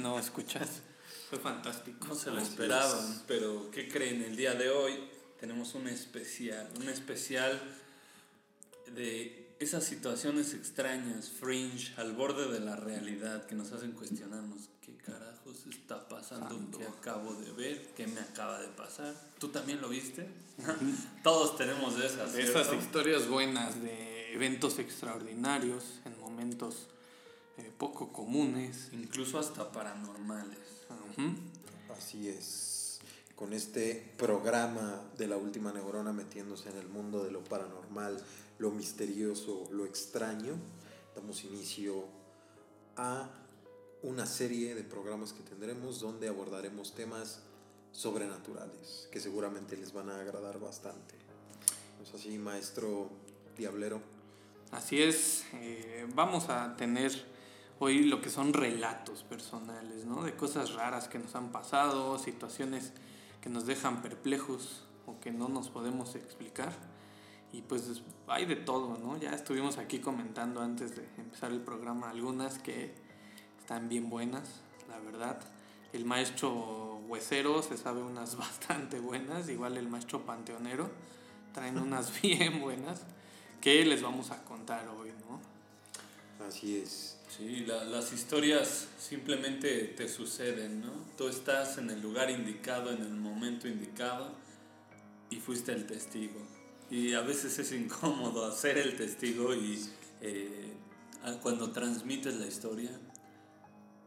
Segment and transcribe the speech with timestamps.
[0.00, 0.80] No escuchas.
[1.28, 2.06] Fue fantástico.
[2.08, 4.22] No se lo esperaban, pero ¿qué creen?
[4.22, 4.94] El día de hoy
[5.38, 7.60] tenemos un especial, un especial
[8.94, 14.96] de esas situaciones extrañas, fringe, al borde de la realidad, que nos hacen cuestionarnos qué
[14.96, 19.14] carajos está pasando, qué acabo de ver, qué me acaba de pasar.
[19.38, 20.26] ¿Tú también lo viste?
[21.22, 22.32] Todos tenemos de esas.
[22.32, 26.88] De esas historias buenas, de eventos extraordinarios, en momentos
[27.80, 28.90] poco comunes.
[28.92, 30.58] Incluso hasta paranormales.
[31.96, 33.00] Así es.
[33.34, 38.22] Con este programa de la última neurona metiéndose en el mundo de lo paranormal,
[38.58, 40.52] lo misterioso, lo extraño,
[41.16, 42.04] damos inicio
[42.96, 43.30] a
[44.02, 47.40] una serie de programas que tendremos donde abordaremos temas
[47.92, 51.14] sobrenaturales que seguramente les van a agradar bastante.
[51.98, 53.08] ¿No así, maestro
[53.56, 54.02] Diablero?
[54.70, 57.39] Así es, eh, vamos a tener
[57.80, 60.22] hoy lo que son relatos personales, ¿no?
[60.22, 62.92] De cosas raras que nos han pasado, situaciones
[63.40, 66.72] que nos dejan perplejos o que no nos podemos explicar.
[67.52, 69.16] Y pues hay de todo, ¿no?
[69.16, 72.94] Ya estuvimos aquí comentando antes de empezar el programa algunas que
[73.58, 75.40] están bien buenas, la verdad.
[75.94, 80.90] El maestro huesero se sabe unas bastante buenas, igual el maestro panteonero
[81.54, 83.02] traen unas bien buenas
[83.62, 86.46] que les vamos a contar hoy, ¿no?
[86.46, 87.19] Así es.
[87.36, 90.90] Sí, las historias simplemente te suceden, ¿no?
[91.16, 94.32] Tú estás en el lugar indicado, en el momento indicado
[95.30, 96.40] y fuiste el testigo.
[96.90, 99.80] Y a veces es incómodo hacer el testigo y
[100.20, 100.72] eh,
[101.40, 102.90] cuando transmites la historia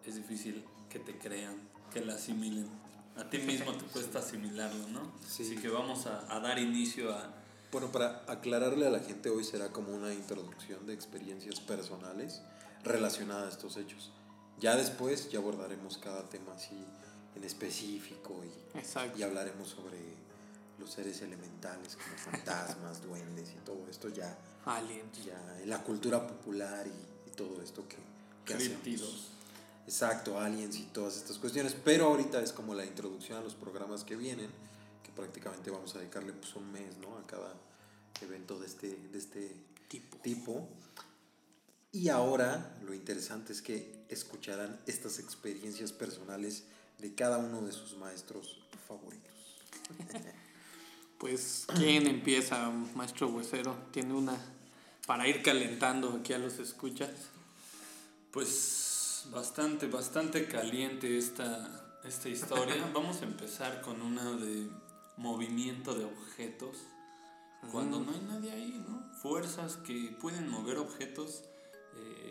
[0.06, 1.56] es difícil que te crean,
[1.94, 2.67] que la asimilen.
[3.16, 5.13] A ti mismo te cuesta asimilarlo, ¿no?
[5.25, 5.44] Sí.
[5.44, 7.33] Así que vamos a, a dar inicio a...
[7.72, 12.41] Bueno, para aclararle a la gente, hoy será como una introducción de experiencias personales
[12.83, 14.11] relacionada a estos hechos.
[14.59, 16.85] Ya después ya abordaremos cada tema así
[17.35, 19.97] en específico y, y hablaremos sobre
[20.79, 24.38] los seres elementales como fantasmas, duendes y todo esto ya.
[24.66, 25.25] Aliens.
[25.25, 27.97] Ya en la cultura popular y, todo esto que,
[28.45, 29.31] que hacemos.
[29.88, 31.75] Exacto, aliens y todas estas cuestiones.
[31.83, 34.51] Pero ahorita es como la introducción a los programas que vienen,
[35.01, 37.17] que prácticamente vamos a dedicarle pues un mes ¿no?
[37.17, 37.55] a cada
[38.21, 39.55] evento de este, de este
[39.88, 40.17] tipo.
[40.17, 40.69] tipo.
[41.93, 46.63] Y ahora lo interesante es que escucharán estas experiencias personales
[46.97, 49.31] de cada uno de sus maestros favoritos.
[51.19, 53.77] pues, ¿quién empieza, maestro huesero?
[53.91, 54.35] ¿Tiene una
[55.05, 57.11] para ir calentando aquí a los escuchas?
[58.31, 62.89] Pues bastante, bastante caliente esta, esta historia.
[62.93, 64.67] Vamos a empezar con una de
[65.17, 66.75] movimiento de objetos.
[67.71, 69.13] Cuando no hay nadie ahí, ¿no?
[69.21, 71.43] Fuerzas que pueden mover objetos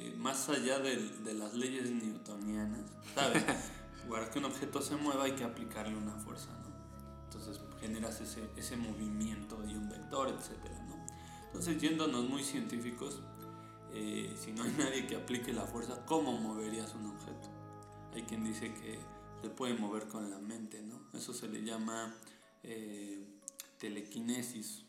[0.03, 3.45] eh, más allá de, de, las leyes newtonianas, ¿sabes?
[4.09, 6.73] Para que un objeto se mueva hay que aplicarle una fuerza, ¿no?
[7.25, 10.93] Entonces generas ese, ese movimiento de un vector, etcétera, ¿no?
[11.47, 13.21] Entonces, yéndonos muy científicos,
[13.93, 17.49] eh, si no hay nadie que aplique la fuerza, ¿cómo moverías un objeto?
[18.15, 18.99] Hay quien dice que
[19.41, 21.01] se puede mover con la mente, ¿no?
[21.17, 22.15] Eso se le llama
[22.63, 23.25] eh,
[23.79, 24.85] telequinesis.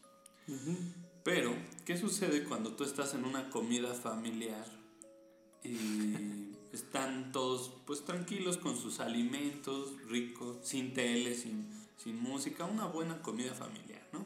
[1.24, 4.83] Pero, ¿qué sucede cuando tú estás en una comida familiar
[5.64, 12.86] y están todos pues tranquilos con sus alimentos ricos, sin tele, sin, sin música, una
[12.86, 14.26] buena comida familiar, ¿no?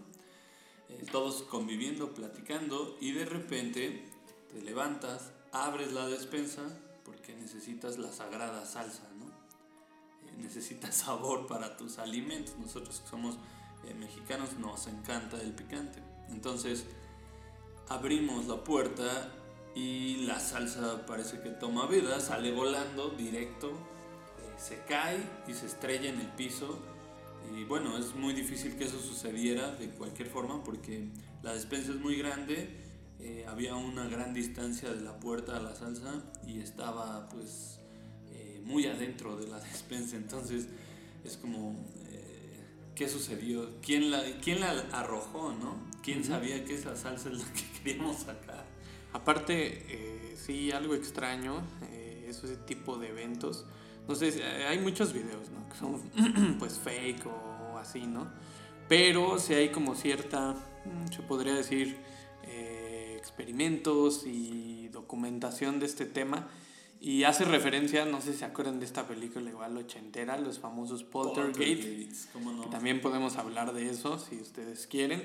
[0.90, 4.10] Eh, todos conviviendo, platicando y de repente
[4.52, 6.64] te levantas, abres la despensa
[7.04, 9.26] porque necesitas la sagrada salsa, ¿no?
[10.28, 12.56] Eh, necesitas sabor para tus alimentos.
[12.58, 13.36] Nosotros que somos
[13.86, 16.02] eh, mexicanos nos encanta el picante.
[16.30, 16.86] Entonces
[17.90, 19.34] abrimos la puerta
[19.78, 25.68] y la salsa parece que toma vida, sale volando directo, eh, se cae y se
[25.68, 26.80] estrella en el piso.
[27.56, 31.10] Y bueno, es muy difícil que eso sucediera de cualquier forma porque
[31.44, 32.70] la despensa es muy grande,
[33.20, 37.80] eh, había una gran distancia de la puerta a la salsa y estaba pues
[38.32, 40.16] eh, muy adentro de la despensa.
[40.16, 40.70] Entonces
[41.24, 41.76] es como,
[42.96, 43.80] ¿qué sucedió?
[43.84, 45.78] ¿Quién la, quién la arrojó, no?
[46.02, 48.67] ¿Quién sabía que esa salsa es la que queríamos sacar?
[49.18, 53.66] Aparte, eh, sí, algo extraño, eh, ese tipo de eventos.
[54.08, 55.68] No sé, eh, hay muchos videos, ¿no?
[55.68, 58.28] Que son pues fake o así, ¿no?
[58.88, 61.98] Pero sí hay como cierta, mm, se podría decir,
[62.44, 66.48] eh, experimentos y documentación de este tema.
[67.02, 71.04] Y hace referencia, no sé si se acuerdan de esta película igual ochentera, los famosos
[71.04, 72.32] Poltergeist.
[72.34, 75.24] Que también podemos hablar de eso si ustedes quieren.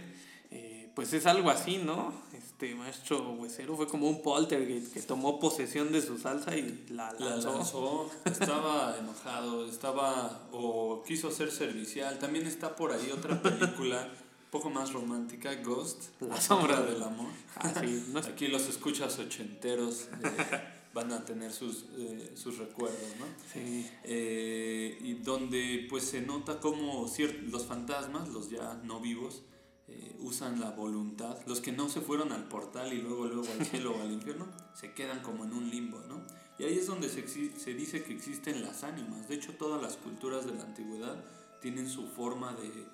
[0.50, 2.12] Eh, pues es algo así, ¿no?
[2.62, 7.12] Este maestro huesero fue como un poltergeist que tomó posesión de su salsa y la
[7.14, 8.08] lanzó.
[8.24, 12.20] estaba enojado, estaba o quiso ser servicial.
[12.20, 17.30] También está por ahí otra película un poco más romántica, Ghost, La, sombra, del amor.
[17.56, 17.72] Ah,
[18.28, 20.06] Aquí los escuchas ochenteros.
[20.22, 20.60] Eh,
[20.94, 23.26] van a tener sus, eh, sus recuerdos, ¿no?
[23.52, 23.90] Sí.
[24.04, 27.10] Eh, y donde pues se nota como
[27.50, 29.42] los fantasmas, los ya no vivos,
[29.92, 31.38] eh, usan la voluntad.
[31.46, 34.46] Los que no se fueron al portal y luego, luego al cielo o al infierno,
[34.74, 36.22] se quedan como en un limbo, ¿no?
[36.58, 39.28] Y ahí es donde se, se dice que existen las ánimas.
[39.28, 41.24] De hecho, todas las culturas de la antigüedad
[41.60, 42.86] tienen su forma de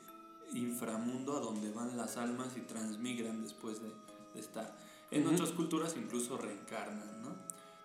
[0.55, 3.89] inframundo a donde van las almas y transmigran después de,
[4.35, 4.77] de estar.
[5.11, 7.37] En otras culturas incluso reencarnan, ¿no?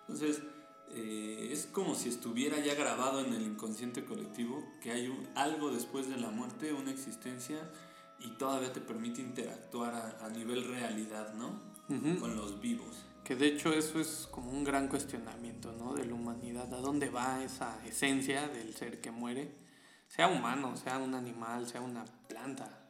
[0.06, 0.42] Entonces,
[0.90, 6.08] eh, es como si estuviera ya grabado en el inconsciente colectivo que hay algo después
[6.08, 7.58] de la muerte, una existencia,
[8.24, 11.60] y todavía te permite interactuar a, nivel realidad, ¿no?
[12.18, 13.04] Con los vivos.
[13.22, 15.94] Que de hecho eso es como un gran cuestionamiento, ¿no?
[15.94, 19.54] De la humanidad, ¿a dónde va esa esencia del ser que muere?
[20.08, 22.84] Sea humano, sea un animal, sea una planta.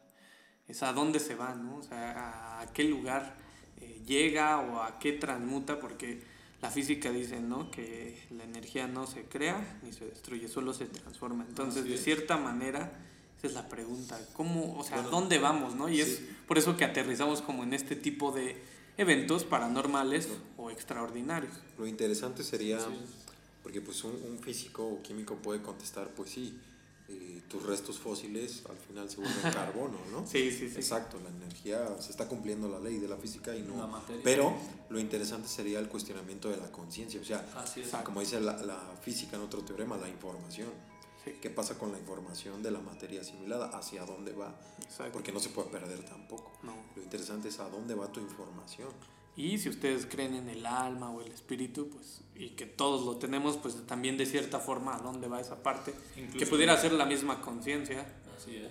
[0.67, 1.77] Es a dónde se va, ¿no?
[1.77, 3.35] O sea, a, qué lugar
[3.77, 6.23] eh, llega o a qué transmuta, porque
[6.61, 7.69] la física dice, ¿no?
[7.71, 11.45] Que la energía no se crea ni se destruye, solo se transforma.
[11.47, 12.91] Entonces, de cierta manera,
[13.37, 15.89] esa es la pregunta, ¿cómo, o sea, dónde vamos, no?
[15.89, 18.61] Y es por eso que aterrizamos como en este tipo de
[18.97, 21.53] eventos paranormales o extraordinarios.
[21.77, 22.79] Lo interesante sería,
[23.61, 26.59] porque pues un, un físico o químico puede contestar, pues sí,
[27.07, 30.25] eh, tus restos fósiles al final se vuelven carbono, ¿no?
[30.25, 30.77] Sí, sí, sí.
[30.77, 34.01] Exacto, la energía se está cumpliendo la ley de la física y no.
[34.23, 34.55] Pero
[34.89, 39.35] lo interesante sería el cuestionamiento de la conciencia, o sea, como dice la, la, física
[39.35, 40.69] en otro teorema, la información.
[41.33, 43.69] ¿Qué pasa con la información de la materia asimilada?
[43.69, 44.55] ¿Hacia dónde va?
[45.11, 46.51] Porque no se puede perder tampoco.
[46.63, 48.89] Lo interesante es a dónde va tu información.
[49.37, 53.17] Y si ustedes creen en el alma o el espíritu, pues, y que todos lo
[53.17, 55.93] tenemos, pues también de cierta forma a dónde va esa parte,
[56.37, 58.05] que pudiera ser la misma conciencia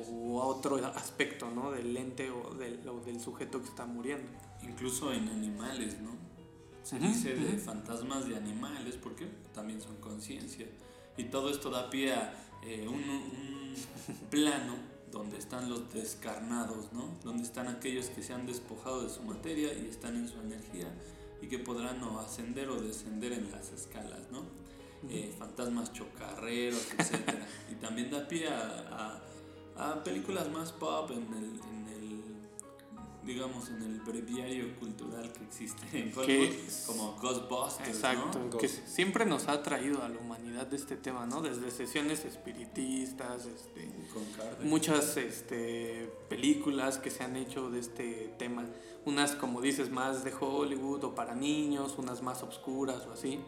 [0.09, 1.71] o otro aspecto, ¿no?
[1.71, 4.31] Del ente o del, del, sujeto que está muriendo.
[4.63, 6.17] Incluso en animales, ¿no?
[6.83, 10.67] Se dice de fantasmas de animales porque también son conciencia.
[11.17, 12.33] Y todo esto da pie a
[12.63, 13.75] eh, un, un
[14.31, 14.77] plano
[15.13, 17.09] donde están los descarnados, ¿no?
[17.23, 20.93] Donde están aquellos que se han despojado de su materia y están en su energía
[21.41, 24.43] y que podrán o ascender o descender en las escalas, ¿no?
[25.11, 27.31] Eh, fantasmas chocarreros, etc.
[27.71, 29.21] y también da pie a,
[29.77, 31.61] a, películas más pop en el,
[33.25, 36.55] digamos, en el breviario cultural que existe en Hollywood,
[36.87, 37.89] como Ghostbusters.
[37.89, 41.41] Exacto, que siempre nos ha traído a la humanidad de este tema, ¿no?
[41.41, 43.89] Desde sesiones espiritistas, este,
[44.63, 48.67] muchas este, películas que se han hecho de este tema,
[49.05, 53.41] unas como dices más de Hollywood o para niños, unas más obscuras o así.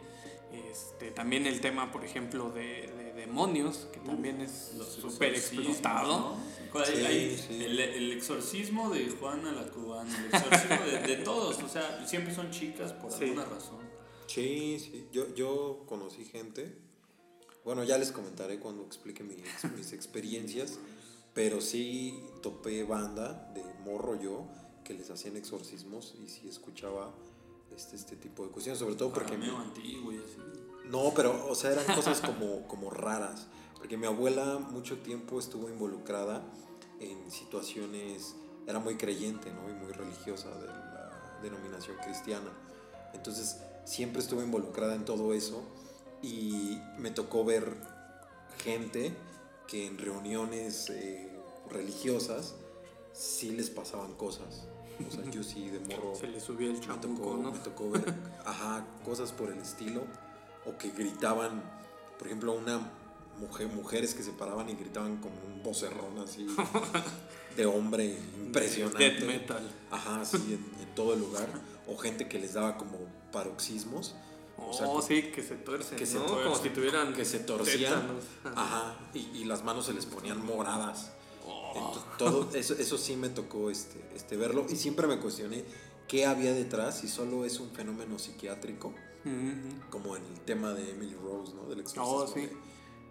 [0.51, 2.89] Este, también el tema, por ejemplo, de,
[3.27, 4.71] demonios, que también es
[5.01, 6.37] súper explotado.
[6.85, 12.93] El, exorcismo de Juana la cubana, el exorcismo de, todos, o sea, siempre son chicas
[12.93, 13.79] por alguna razón.
[14.27, 16.77] Sí, sí, yo, yo conocí gente,
[17.63, 19.39] bueno, ya les comentaré cuando explique mis,
[19.75, 20.79] mis experiencias,
[21.33, 24.47] pero sí topé banda de morro yo
[24.83, 27.13] que les hacían exorcismos y sí escuchaba
[27.75, 29.33] este, este tipo de cuestiones, sobre todo porque...
[29.33, 30.37] antiguo y así.
[30.89, 35.69] No, pero, o sea, eran cosas como, como raras, porque mi abuela mucho tiempo estuvo
[35.69, 36.43] involucrada
[36.99, 39.69] en situaciones, era muy creyente, ¿no?
[39.69, 42.51] Y muy religiosa de la denominación cristiana.
[43.13, 45.63] Entonces, siempre estuvo involucrada en todo eso
[46.21, 47.75] y me tocó ver
[48.63, 49.13] gente
[49.67, 51.29] que en reuniones eh,
[51.69, 52.55] religiosas
[53.13, 54.67] sí les pasaban cosas.
[55.07, 56.15] O sea, yo sí de morro.
[56.15, 57.51] Se le subía el chamuco, ¿no?
[57.51, 58.13] Me tocó ver,
[58.45, 60.01] ajá, cosas por el estilo.
[60.67, 61.63] O que gritaban,
[62.17, 62.79] por ejemplo, una
[63.39, 66.45] mujer, mujeres que se paraban y gritaban como un vocerrón así
[67.57, 68.97] de hombre impresionante.
[68.97, 69.71] Death metal.
[69.91, 71.47] Ajá, sí, en, todo el lugar.
[71.87, 72.97] O gente que les daba como
[73.31, 74.15] paroxismos.
[74.57, 76.25] oh, sí, que se tuercen, que ¿no?
[76.25, 78.07] como si tuvieran que se torcían.
[78.55, 81.11] Ajá, y, y, las manos se les ponían moradas
[82.17, 85.63] todo eso, eso sí me tocó este, este verlo y siempre me cuestioné
[86.07, 88.93] qué había detrás, si solo es un fenómeno psiquiátrico,
[89.89, 91.67] como en el tema de Emily Rose, ¿no?
[91.67, 92.31] Del exorcismo oh,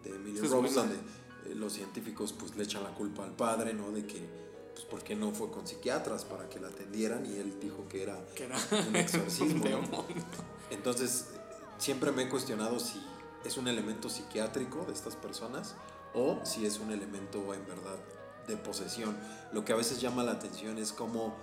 [0.05, 3.91] de, Emily Rose, donde eh, los científicos pues le echan la culpa al padre, ¿no?
[3.91, 4.21] De que,
[4.73, 7.27] pues, ¿por qué no fue con psiquiatras para que la atendieran?
[7.27, 8.19] Y él dijo que era,
[8.89, 9.65] un exorcismo,
[10.71, 11.27] Entonces,
[11.79, 13.01] siempre me he cuestionado si
[13.45, 15.75] es un elemento psiquiátrico de estas personas
[16.15, 17.99] o si es un elemento en verdad
[18.49, 19.17] de posesión.
[19.53, 21.37] Lo que a veces llama la atención es como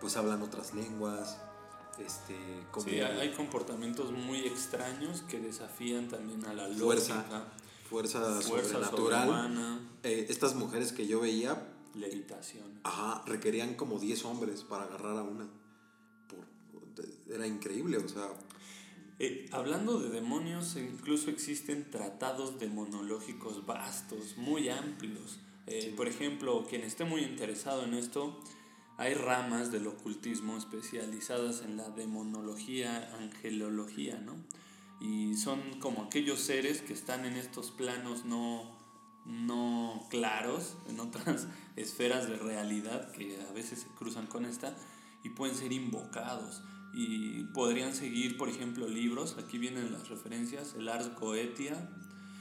[0.00, 1.38] pues hablan otras lenguas.
[1.98, 2.36] Este,
[2.70, 7.24] como sí, hay comportamientos muy extraños que desafían también a la fuerza,
[7.88, 9.80] Fuerza, sobrenatural.
[10.02, 11.72] Eh, estas mujeres que yo veía...
[11.94, 12.80] Levitación.
[12.82, 15.48] Ajá, requerían como 10 hombres para agarrar a una.
[17.30, 18.28] era increíble, o sea...
[19.18, 25.38] Eh, hablando de demonios, incluso existen tratados demonológicos vastos, muy amplios.
[25.66, 28.38] Eh, por ejemplo, quien esté muy interesado en esto,
[28.98, 34.36] hay ramas del ocultismo especializadas en la demonología, angelología, ¿no?
[35.00, 38.74] Y son como aquellos seres que están en estos planos no,
[39.26, 44.74] no claros, en otras esferas de realidad que a veces se cruzan con esta
[45.22, 46.62] y pueden ser invocados.
[46.94, 51.90] Y podrían seguir, por ejemplo, libros, aquí vienen las referencias, el Ars Goetia,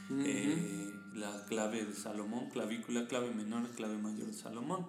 [0.09, 4.87] eh, la clave de Salomón, clavícula, clave menor, clave mayor de Salomón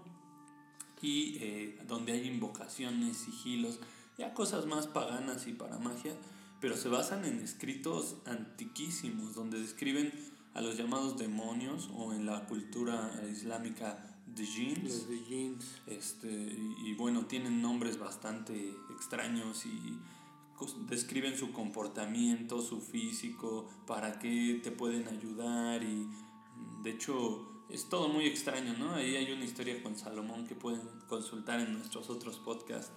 [1.02, 3.80] y eh, donde hay invocaciones, sigilos,
[4.18, 6.14] ya cosas más paganas y para magia,
[6.60, 10.12] pero se basan en escritos antiquísimos donde describen
[10.54, 15.06] a los llamados demonios o en la cultura islámica de jeans.
[15.86, 19.98] Este, y, y, bueno, tienen nombres bastante extraños y
[20.88, 26.08] describen su comportamiento, su físico, para qué te pueden ayudar y
[26.82, 28.94] de hecho es todo muy extraño, ¿no?
[28.94, 32.92] Ahí hay una historia con Salomón que pueden consultar en nuestros otros podcasts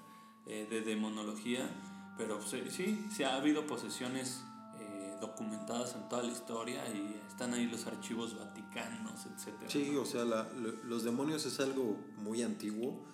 [0.45, 1.69] eh, de demonología,
[2.17, 4.41] pero pues, eh, sí, sí ha habido posesiones
[4.79, 9.55] eh, documentadas en toda la historia y están ahí los archivos vaticanos, etc.
[9.67, 10.47] Sí, o sea, la,
[10.83, 13.05] los demonios es algo muy antiguo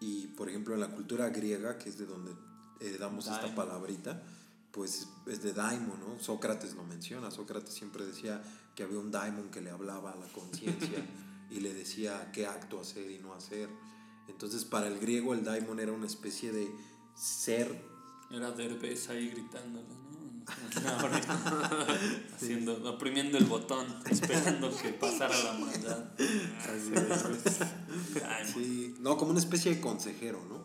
[0.00, 2.32] y, por ejemplo, en la cultura griega, que es de donde
[2.98, 4.22] damos esta palabrita,
[4.70, 6.20] pues es de daimon, ¿no?
[6.20, 8.40] Sócrates lo menciona, Sócrates siempre decía
[8.78, 11.04] que había un daimon que le hablaba a la conciencia
[11.50, 13.68] y le decía qué acto hacer y no hacer.
[14.28, 16.70] Entonces para el griego el daimon era una especie de
[17.16, 17.76] ser.
[18.30, 20.08] Era Derbez ahí gritándolo, ¿no?
[22.36, 26.12] Haciendo, oprimiendo el botón, esperando que pasara la maldad.
[28.54, 30.62] sí, no, como una especie de consejero, ¿no?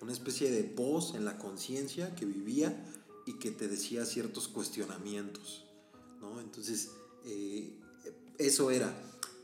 [0.00, 2.86] Una especie de voz en la conciencia que vivía
[3.26, 5.64] y que te decía ciertos cuestionamientos,
[6.20, 6.40] ¿no?
[6.40, 6.90] Entonces,
[7.24, 7.72] eh,
[8.38, 8.92] eso era.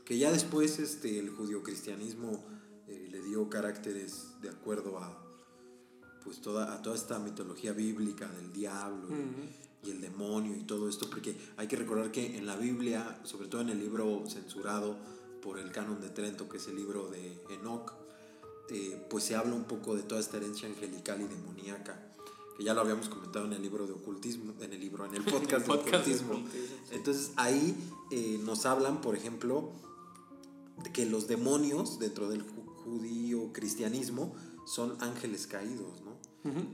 [0.05, 2.43] Que ya después este, el judio-cristianismo
[2.87, 5.17] eh, le dio caracteres de acuerdo a,
[6.23, 9.09] pues, toda, a toda esta mitología bíblica del diablo
[9.83, 13.47] y, el demonio y todo esto, porque hay que recordar que en la Biblia, sobre
[13.47, 14.97] todo en el libro censurado
[15.41, 17.93] por el canon de Trento, que es el libro de Enoch,
[18.69, 22.06] eh, pues se habla un poco de toda esta herencia angelical y demoníaca
[22.57, 25.23] que ya lo habíamos comentado en el libro de ocultismo, en el libro, en el
[25.23, 26.41] podcast, de ocultismo.
[26.91, 27.75] Entonces ahí
[28.11, 29.71] eh, nos hablan, por ejemplo,
[30.83, 34.35] de que los demonios dentro del judío cristianismo
[34.65, 36.17] son ángeles caídos, ¿no?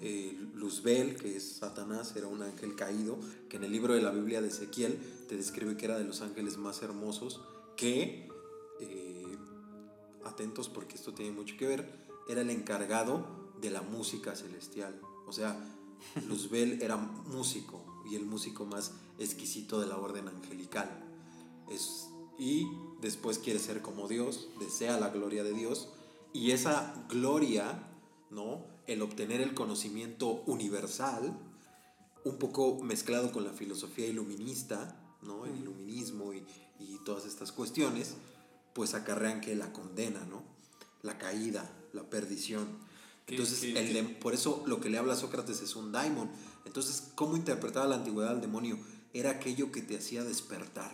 [0.02, 3.18] Eh, Luzbel, que es Satanás, era un ángel caído,
[3.50, 6.22] que en el libro de la Biblia de Ezequiel te describe que era de los
[6.22, 7.42] ángeles más hermosos,
[7.76, 8.30] que,
[8.80, 9.38] eh,
[10.26, 11.92] atentos porque esto tiene mucho que ver,
[12.30, 13.26] era el encargado
[13.62, 14.94] de la música celestial.
[15.28, 15.58] O sea,
[16.28, 20.90] Luzbel era músico y el músico más exquisito de la orden angelical.
[21.70, 22.68] Es, y
[23.02, 25.90] después quiere ser como Dios, desea la gloria de Dios
[26.34, 27.88] y esa gloria,
[28.32, 28.66] ¿no?
[28.88, 31.38] El obtener el conocimiento universal,
[32.26, 35.46] un poco mezclado con la filosofía iluminista, ¿no?
[35.46, 36.46] El iluminismo y,
[36.80, 38.16] y todas estas cuestiones,
[38.74, 40.44] pues acarrean que la condena, ¿no?
[41.02, 42.68] La caída, la perdición.
[43.28, 46.30] Entonces, el por eso lo que le habla Sócrates es un daimon.
[46.66, 48.78] Entonces, ¿cómo interpretaba la antigüedad al demonio?
[49.14, 50.92] Era aquello que te hacía despertar.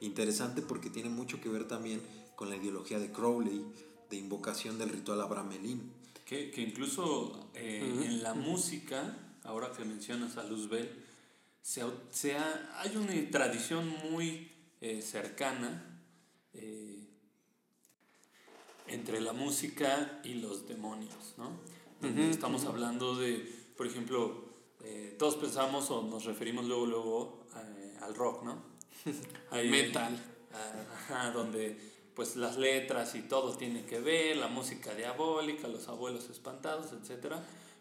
[0.00, 2.02] Interesante porque tiene mucho que ver también
[2.34, 3.64] con la ideología de Crowley,
[4.10, 5.92] de invocación del ritual Abramelín.
[6.26, 10.90] Que, que incluso eh, en la música, ahora que mencionas a Luzbel,
[11.62, 14.50] se, se hay una tradición muy
[14.80, 16.00] eh, cercana
[16.52, 17.01] eh,
[18.86, 21.50] entre la música y los demonios, ¿no?
[22.02, 24.44] Estamos hablando de, por ejemplo,
[24.82, 28.62] eh, todos pensamos o nos referimos luego, luego eh, al rock, ¿no?
[29.52, 30.18] Metal.
[31.32, 36.88] donde pues las letras y todo tiene que ver, la música diabólica, los abuelos espantados,
[36.92, 37.36] etc.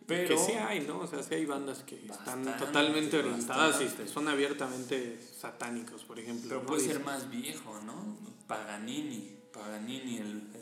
[0.05, 0.99] Pero que sí hay, ¿no?
[0.99, 6.47] O sea, sí hay bandas que están totalmente orientadas y son abiertamente satánicos, por ejemplo.
[6.47, 8.17] Pero puede ser más viejo, ¿no?
[8.47, 10.60] Paganini, Paganini, el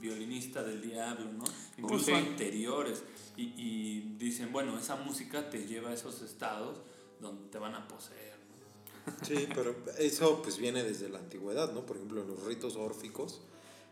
[0.00, 1.44] violinista del diablo, ¿no?
[1.76, 3.02] Incluso anteriores.
[3.36, 6.78] Y, y, dicen, bueno, esa música te lleva a esos estados
[7.20, 9.26] donde te van a poseer, ¿no?
[9.26, 11.86] Sí, pero eso pues viene desde la antigüedad, ¿no?
[11.86, 13.40] Por ejemplo, en los ritos órficos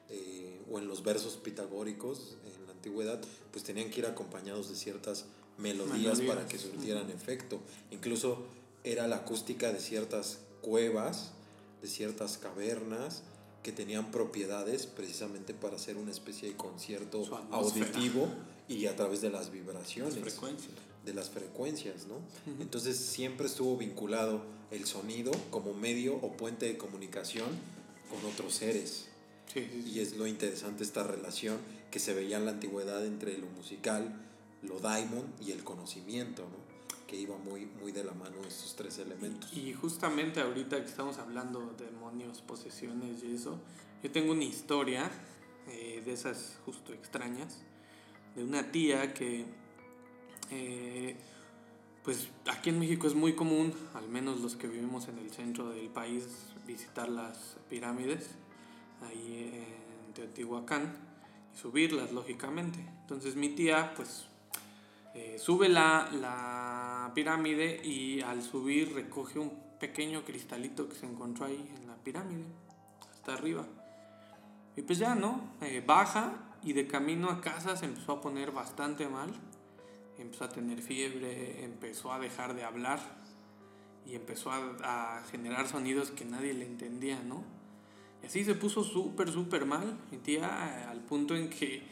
[0.09, 3.21] eh, o en los versos pitagóricos en la antigüedad,
[3.51, 5.27] pues tenían que ir acompañados de ciertas
[5.59, 7.61] melodías, para que surtieran efecto.
[7.91, 8.47] Incluso
[8.85, 11.33] era la acústica de ciertas cuevas,
[11.83, 13.23] de ciertas cavernas,
[13.67, 18.29] que tenían propiedades precisamente para hacer una especie de concierto auditivo
[18.69, 20.15] y a través de las vibraciones.
[21.05, 22.21] De las frecuencias, ¿no?
[22.61, 27.49] Entonces siempre estuvo vinculado el sonido como medio o puente de comunicación
[28.09, 29.07] con otros seres.
[29.85, 31.59] Y es lo interesante esta relación
[31.91, 34.15] que se veía en la antigüedad entre lo musical,
[34.63, 36.66] lo daimon y el conocimiento, ¿no?
[37.07, 39.53] Que iba muy, muy de la mano estos tres elementos.
[39.57, 43.59] Y, justamente ahorita que estamos hablando de demonios, posesiones y eso,
[44.03, 45.11] yo tengo una historia
[45.69, 47.63] eh, de esas justo extrañas,
[48.35, 49.47] de una tía que,
[50.51, 51.17] eh,
[52.05, 55.71] pues aquí en México es muy común, al menos los que vivimos en el centro
[55.71, 56.27] del país,
[56.67, 58.31] visitar las pirámides,
[59.03, 59.63] ahí
[60.07, 60.97] en Teotihuacán,
[61.55, 62.79] y subirlas, lógicamente.
[63.03, 64.27] Entonces mi tía, pues
[65.17, 66.56] eh, sube la, la,
[67.17, 72.45] pirámide y al subir recoge un pequeño cristalito que se encontró ahí en la pirámide,
[73.11, 73.67] hasta arriba.
[74.77, 75.55] Y pues ya, ¿no?
[75.63, 79.33] Eh, baja y de camino a casa se empezó a poner bastante mal.
[80.19, 83.01] Empezó a tener fiebre, empezó a dejar de hablar
[84.05, 87.45] y empezó a, a generar sonidos que nadie le entendía, ¿no?
[88.23, 89.99] Y así se puso súper, súper mal.
[90.11, 91.83] Mi tía, al punto en que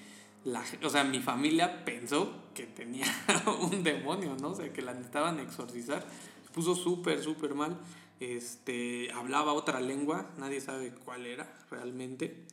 [0.44, 3.06] la, o sea, mi familia pensó que tenía
[3.60, 4.50] un demonio, ¿no?
[4.50, 6.06] O sea, que la necesitaban exorcizar.
[6.46, 7.78] Se puso súper, súper mal.
[8.20, 12.46] Este, hablaba otra lengua, nadie sabe cuál era realmente.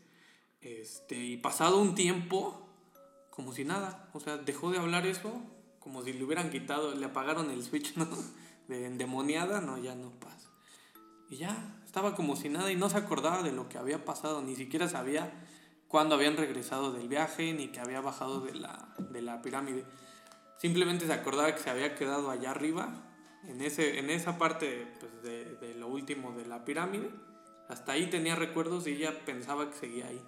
[0.62, 2.68] Este, y pasado un tiempo,
[3.30, 5.42] como si nada, o sea, dejó de hablar eso,
[5.80, 8.08] como si le hubieran quitado, le apagaron el switch, ¿no?
[8.68, 10.50] De endemoniada, no, ya no pasa.
[11.30, 14.42] Y ya, estaba como si nada y no se acordaba de lo que había pasado,
[14.42, 15.32] ni siquiera sabía
[15.92, 19.84] cuándo habían regresado del viaje ni que había bajado de la, de la pirámide.
[20.58, 22.94] Simplemente se acordaba que se había quedado allá arriba,
[23.46, 27.10] en, ese, en esa parte pues, de, de, lo último de la pirámide.
[27.68, 30.22] Hasta ahí tenía recuerdos y ella pensaba que seguía ahí.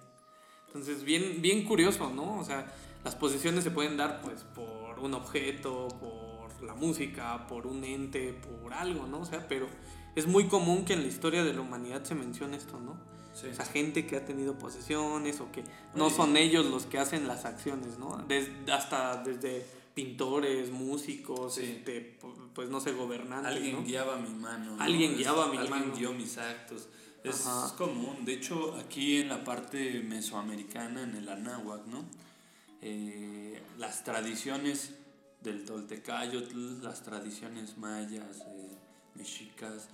[0.66, 2.38] Entonces, bien, bien curioso, ¿no?
[2.38, 2.66] O sea,
[3.02, 8.34] las posiciones se pueden dar pues por un objeto, por la música, por un ente,
[8.34, 9.20] por algo, ¿no?
[9.20, 9.68] O sea, pero
[10.14, 13.13] es muy común que en la historia de la humanidad se mencione esto, ¿no?
[13.42, 17.44] Esa gente que ha tenido posesiones o que no son ellos los que hacen las
[17.44, 18.24] acciones, ¿no?
[18.72, 22.18] hasta desde pintores, músicos, este,
[22.54, 23.56] pues no sé, gobernantes.
[23.56, 24.76] Alguien guiaba mi mano.
[24.80, 25.74] Alguien guiaba mi mano.
[25.74, 26.88] Alguien guió mis actos.
[27.22, 27.46] Es,
[27.78, 28.24] común.
[28.24, 32.04] De hecho, aquí en la parte mesoamericana, en el Anáhuac, ¿no?
[32.82, 34.90] Eh, las tradiciones
[35.40, 38.76] del Toltecayotl, las tradiciones mayas, eh,
[39.14, 39.88] mexicas,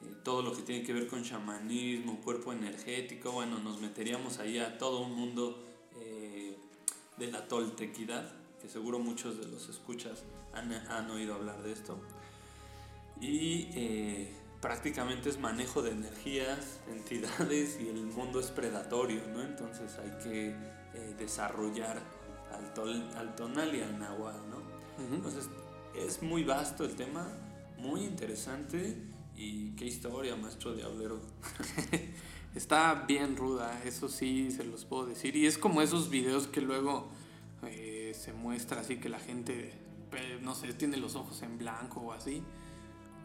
[0.00, 4.58] eh, todo lo que tiene que ver con chamanismo, cuerpo energético, bueno, nos meteríamos ahí
[4.58, 5.64] a todo un mundo
[5.96, 6.56] eh,
[7.16, 11.98] de la toltequidad, que seguro muchos de los escuchas han, han oído hablar de esto.
[13.20, 19.42] Y eh, prácticamente es manejo de energías, entidades y el mundo es predatorio, ¿no?
[19.42, 20.54] Entonces hay que
[21.16, 22.00] desarrollar
[22.52, 24.58] al, tol, al tonal y al nahual, ¿no?
[25.14, 25.48] Entonces
[25.94, 27.28] es muy vasto el tema,
[27.76, 28.96] muy interesante
[29.38, 31.20] y qué historia, maestro Diablero.
[32.54, 35.36] Está bien ruda, eso sí se los puedo decir.
[35.36, 37.08] Y es como esos videos que luego
[37.62, 39.72] eh, se muestra así que la gente,
[40.42, 42.42] no sé, tiene los ojos en blanco o así.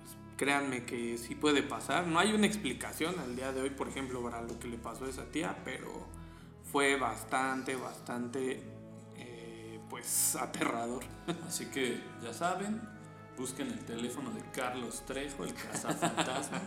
[0.04, 2.06] Pues, créanme que sí puede pasar.
[2.06, 5.06] No hay una explicación al día de hoy, por ejemplo, para lo que le pasó
[5.06, 6.06] a esa tía, pero
[6.72, 8.62] fue bastante, bastante,
[9.18, 11.04] eh, pues, aterrador.
[11.48, 12.93] Así que ya saben,
[13.38, 16.62] busquen el teléfono de Carlos Trejo, el cazafantasmas.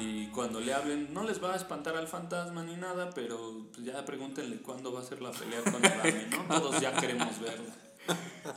[0.00, 4.04] y cuando le hablen, no les va a espantar al fantasma ni nada, pero ya
[4.04, 6.60] pregúntenle cuándo va a ser la pelea con Adame, ¿no?
[6.60, 7.74] Todos ya queremos verla.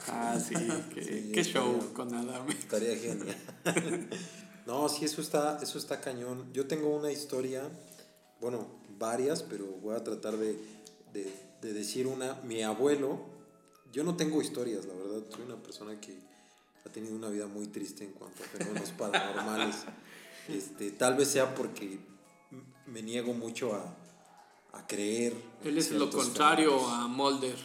[0.07, 0.55] Ah, sí,
[0.93, 2.51] qué, show con Adame.
[2.51, 3.37] Estaría genial.
[4.65, 6.51] no, sí, eso está, eso está cañón.
[6.53, 7.63] Yo tengo una historia,
[8.39, 10.57] bueno, varias, pero voy a tratar de,
[11.13, 12.35] de, de decir una.
[12.43, 13.19] Mi abuelo,
[13.91, 16.30] yo no tengo historias, la verdad, soy una persona que
[16.85, 19.75] ha tenido una vida muy triste en cuanto a fenómenos paranormales.
[20.47, 21.99] Este, tal vez sea porque
[22.87, 23.95] me niego mucho a,
[24.73, 25.33] a creer.
[25.63, 27.55] Él es lo contrario a Mulder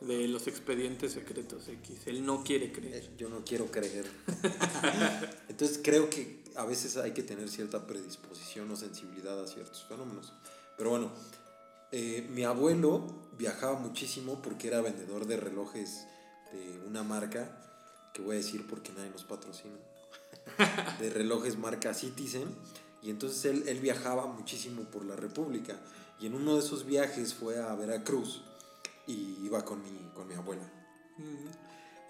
[0.00, 2.00] de los expedientes secretos X.
[2.06, 3.16] Él no quiere creer.
[3.16, 4.04] Yo no quiero creer.
[5.48, 10.32] Entonces creo que a veces hay que tener cierta predisposición o sensibilidad a ciertos fenómenos.
[10.76, 11.12] Pero bueno,
[11.92, 13.06] eh, mi abuelo
[13.38, 16.06] viajaba muchísimo porque era vendedor de relojes
[16.52, 17.71] de una marca
[18.12, 19.76] que voy a decir porque nadie nos patrocina,
[21.00, 22.48] de relojes marca Citizen.
[23.02, 25.80] Y entonces él, él, viajaba muchísimo por la República.
[26.20, 28.44] Y en uno de esos viajes fue a Veracruz.
[29.06, 30.70] y iba con mi, con mi abuela.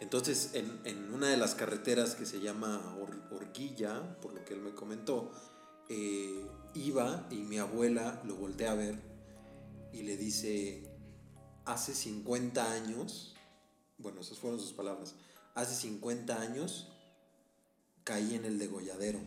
[0.01, 2.97] Entonces, en, en, una de las carreteras que se llama
[3.31, 5.33] Orquilla, por lo que él me comentó,
[5.89, 8.99] eh, iba y mi abuela lo voltea a ver
[9.93, 10.83] y le dice,
[11.65, 13.35] hace 50 años,
[13.99, 15.15] bueno, esas fueron sus palabras,
[15.55, 16.89] hace 50 años
[18.05, 19.21] caí en el degolladero.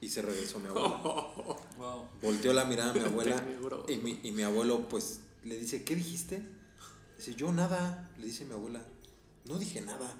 [0.00, 1.00] Y se regresó mi abuela.
[2.22, 3.44] Volteó la mirada a mi abuela
[3.88, 6.42] y mi, y mi abuelo pues le dice, ¿qué dijiste?
[7.16, 8.10] Dice, yo nada.
[8.18, 8.82] Le dice mi abuela,
[9.44, 10.12] no dije nada.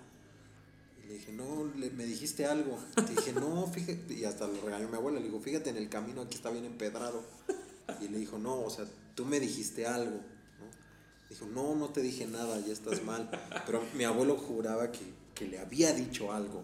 [1.03, 2.79] Y le dije, no, me dijiste algo.
[2.97, 4.15] Le dije, no, fíjate.
[4.15, 5.19] Y hasta le regañó mi abuela.
[5.19, 7.25] Le digo, fíjate en el camino, aquí está bien empedrado.
[8.01, 10.21] Y le dijo, no, o sea, tú me dijiste algo.
[11.33, 13.31] Dijo, no, no te dije nada, ya estás mal.
[13.64, 15.01] Pero mi abuelo juraba que,
[15.35, 16.62] que le había dicho algo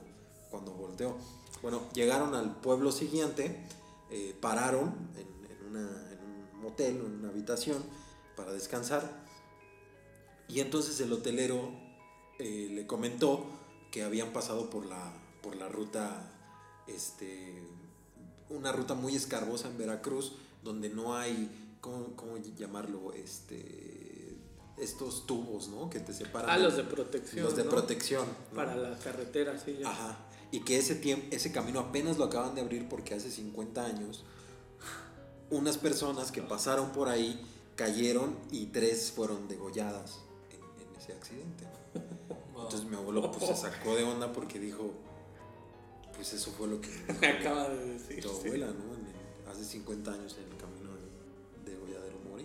[0.51, 1.17] cuando volteó.
[1.63, 3.65] Bueno, llegaron al pueblo siguiente,
[4.11, 7.83] eh, pararon en, un motel, en una habitación
[8.37, 9.25] para descansar.
[10.49, 11.71] Y entonces el hotelero
[12.39, 13.47] eh, le comentó
[13.91, 16.31] que habían pasado por la, por la ruta,
[16.87, 17.63] este,
[18.51, 23.15] una ruta muy escarbosa en Veracruz, donde no hay, ¿cómo, cómo llamarlo?
[23.15, 23.98] Este,
[24.81, 25.91] estos tubos, ¿no?
[25.91, 26.51] Que te separan.
[26.51, 27.45] Ah, los de protección.
[27.45, 28.27] Los de protección.
[28.55, 29.79] Para la carretera, sí.
[29.81, 29.91] Ya.
[29.91, 30.19] Ajá.
[30.51, 34.25] Y que ese, tiempo, ese camino apenas lo acaban de abrir porque hace 50 años
[35.51, 37.41] unas personas que pasaron por ahí
[37.77, 40.21] cayeron y tres fueron degolladas
[41.13, 41.65] accidente.
[42.49, 44.93] Entonces mi abuelo pues se sacó de onda porque dijo,
[46.15, 46.91] pues eso fue lo que
[47.27, 48.23] acaba de decir.
[48.23, 48.99] Tu abuela, ¿no?
[49.51, 52.45] hace 50 años en el camino de, de Golladero Mori.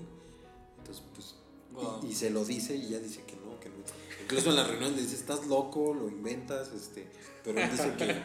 [0.77, 1.35] Entonces, pues,
[2.07, 3.75] y, se lo dice y ella dice que no, que no.
[4.21, 7.07] Incluso en la reunión le dice, estás loco, lo inventas, este,
[7.43, 8.21] pero él dice que,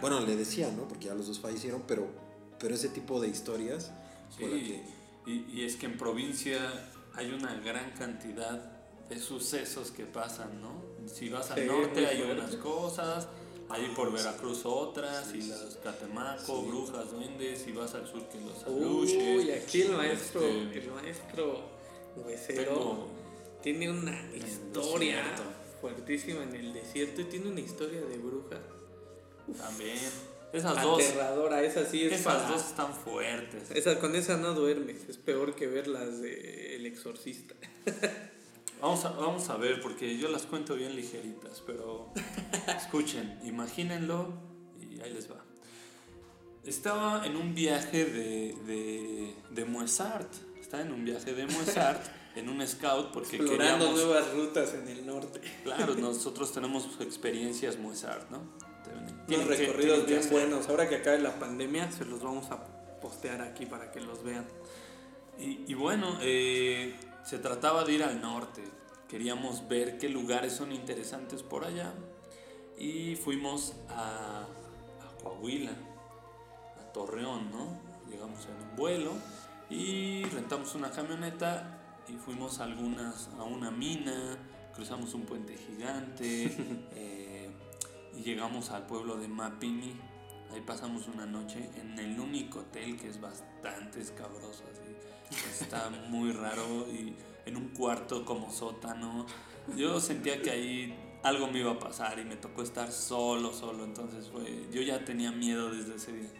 [0.00, 0.86] bueno, le decía, ¿no?
[0.88, 2.08] Porque ya los dos fallecieron, pero,
[2.58, 3.90] pero ese tipo de historias
[4.36, 4.82] sí,
[5.26, 10.82] y, y es que en provincia hay una gran cantidad de sucesos que pasan, ¿no?
[11.06, 13.26] Si vas al norte hay unas cosas,
[13.68, 18.62] ahí por Veracruz otras, y las Catemaco, Brujas, Duendes, si vas al sur que los
[18.64, 19.44] aluches.
[19.44, 21.79] Uy, aquí el maestro, este, el maestro
[22.16, 23.08] huesero
[23.62, 25.22] tiene una historia
[25.80, 28.60] fuertísima en el desierto y tiene una historia de brujas.
[29.58, 29.98] También.
[30.52, 31.02] Esas dos.
[31.02, 33.70] Aterradora, esa sí es Esas dos están fuertes.
[33.70, 37.54] Esa, con esa no duermes, es peor que ver las de El Exorcista.
[38.80, 42.10] Vamos a, vamos a ver, porque yo las cuento bien ligeritas, pero
[42.78, 44.32] escuchen, imagínenlo
[44.80, 45.44] y ahí les va.
[46.64, 50.32] Estaba en un viaje de, de, de Mozart,
[50.78, 52.00] en un viaje de Mozart,
[52.36, 54.04] en un scout, porque Explorando queríamos...
[54.04, 55.40] nuevas rutas en el norte.
[55.64, 58.42] Claro, nosotros tenemos experiencias Mozart, ¿no?
[59.26, 60.68] Tienen recorridos bien buenos.
[60.68, 62.64] Ahora que acabe la pandemia, se los vamos a
[63.00, 64.46] postear aquí para que los vean.
[65.38, 68.64] Y, y bueno, eh, se trataba de ir al norte.
[69.08, 71.92] Queríamos ver qué lugares son interesantes por allá.
[72.78, 75.72] Y fuimos a, a Coahuila,
[76.80, 77.78] a Torreón, ¿no?
[78.10, 79.12] Llegamos en un vuelo
[79.70, 81.78] y rentamos una camioneta
[82.08, 84.36] y fuimos a algunas, a una mina,
[84.74, 86.56] cruzamos un puente gigante
[86.94, 87.50] eh,
[88.16, 89.94] y llegamos al pueblo de Mapimi.
[90.52, 94.64] Ahí pasamos una noche en el único hotel que es bastante escabroso,
[95.60, 97.14] Está muy raro y
[97.46, 99.26] en un cuarto como sótano.
[99.76, 103.84] Yo sentía que ahí algo me iba a pasar y me tocó estar solo, solo.
[103.84, 106.30] Entonces fue, yo ya tenía miedo desde ese día.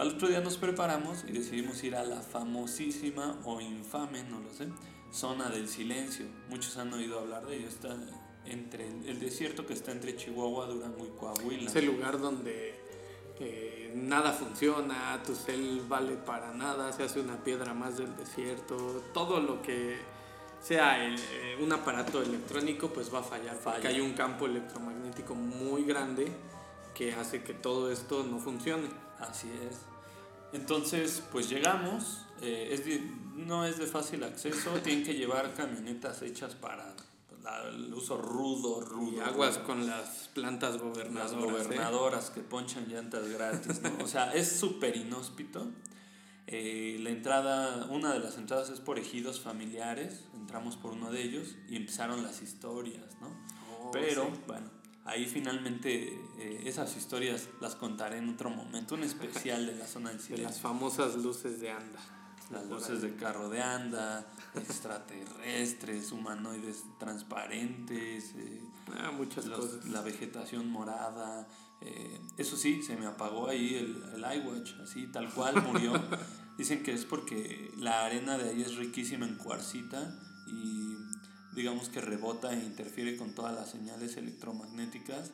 [0.00, 4.50] Al otro día nos preparamos y decidimos ir a la famosísima o infame, no lo
[4.50, 4.68] sé,
[5.12, 6.24] zona del silencio.
[6.48, 7.68] Muchos han oído hablar de ello.
[7.68, 7.94] Está
[8.46, 11.68] entre el desierto que está entre Chihuahua, Durango y Coahuila.
[11.68, 12.80] Es el lugar donde
[13.94, 19.40] nada funciona, tu cel vale para nada, se hace una piedra más del desierto, todo
[19.40, 19.98] lo que
[20.62, 25.84] sea eh, un aparato electrónico pues va a fallar, porque hay un campo electromagnético muy
[25.84, 26.32] grande
[26.94, 28.88] que hace que todo esto no funcione.
[29.18, 29.89] Así es.
[30.52, 33.00] Entonces, pues llegamos, eh, es
[33.36, 36.94] no es de fácil acceso, tienen que llevar camionetas hechas para
[37.68, 39.16] el uso rudo, rudo.
[39.16, 41.32] Y aguas con las plantas gobernadoras.
[41.32, 44.04] Las gobernadoras que ponchan llantas gratis, ¿no?
[44.04, 45.68] O sea, es súper inhóspito.
[46.46, 51.22] Eh, la entrada, una de las entradas es por ejidos familiares, entramos por uno de
[51.22, 53.28] ellos y empezaron las historias, ¿no?
[53.80, 54.68] Oh, Pero, bueno,
[55.04, 60.08] ahí finalmente eh, esas historias las contaré en otro momento, un especial de la zona
[60.08, 60.36] del silencio.
[60.36, 62.00] De las famosas luces de anda.
[62.50, 68.62] Las luces de carro de anda, extraterrestres, humanoides transparentes, eh,
[68.98, 69.84] ah, muchas cosas.
[69.84, 71.46] La vegetación morada.
[71.82, 75.92] Eh, eso sí, se me apagó ahí el, el iWatch, así tal cual murió.
[76.56, 80.96] Dicen que es porque la arena de ahí es riquísima en cuarcita y
[81.54, 85.32] digamos que rebota e interfiere con todas las señales electromagnéticas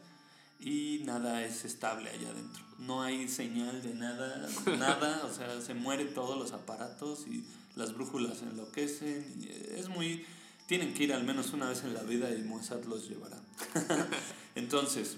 [0.61, 2.65] y nada es estable allá adentro.
[2.79, 7.95] No hay señal de nada, nada, o sea, se mueren todos los aparatos y las
[7.95, 9.25] brújulas enloquecen.
[9.41, 10.27] Y es muy...
[10.67, 13.41] Tienen que ir al menos una vez en la vida y Mossad los llevará.
[14.57, 15.17] Entonces,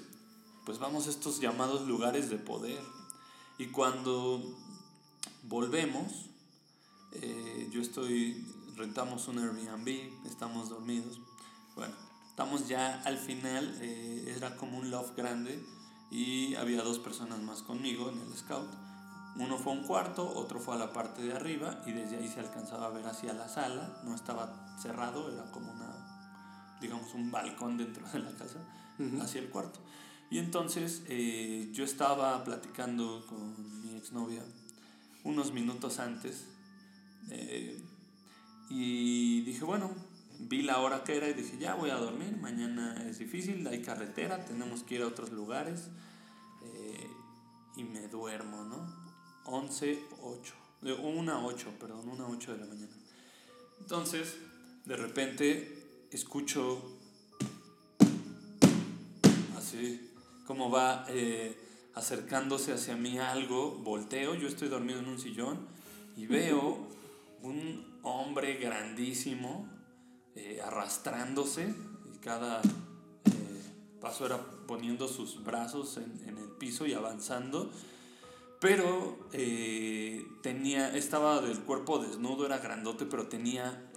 [0.67, 2.81] pues vamos a estos llamados lugares de poder.
[3.59, 4.57] Y cuando
[5.45, 6.27] volvemos,
[7.13, 8.45] eh, yo estoy,
[8.77, 11.19] rentamos un Airbnb, estamos dormidos.
[11.75, 11.95] Bueno,
[12.39, 15.61] estamos ya al final, eh, era como un loft grande
[16.09, 18.71] y había dos personas más conmigo en el scout.
[19.35, 22.29] Uno fue a un cuarto, otro fue a la parte de arriba y desde ahí
[22.29, 24.01] se alcanzaba a ver hacia la sala.
[24.05, 28.61] No estaba cerrado, era como una, digamos, un balcón dentro de la casa,
[29.21, 29.81] hacia el cuarto.
[30.31, 34.45] Y entonces eh, yo estaba platicando con mi exnovia
[35.25, 36.45] unos minutos antes
[37.31, 37.83] eh,
[38.71, 39.91] y dije, bueno,
[40.39, 43.83] vi la hora que era y dije, ya voy a dormir, mañana es difícil, hay
[43.83, 45.89] carretera, tenemos que ir a otros lugares.
[46.65, 47.07] Eh,
[47.77, 48.93] y me duermo, ¿no?
[49.45, 50.55] 11, 8,
[51.03, 52.93] una 8, perdón, una 8 de la mañana.
[53.81, 54.37] Entonces,
[54.85, 56.99] de repente, escucho
[59.57, 60.11] así,
[60.47, 61.57] como va eh,
[61.95, 65.67] acercándose hacia mí algo, volteo, yo estoy dormido en un sillón
[66.17, 66.89] y veo
[67.43, 69.78] un hombre grandísimo
[70.39, 71.75] eh, arrastrándose
[72.15, 73.63] y cada eh,
[74.01, 77.69] paso era poniendo sus brazos en, en, el piso y avanzando.
[78.61, 83.91] Pero eh, tenía, estaba del cuerpo desnudo, era grandote, pero tenía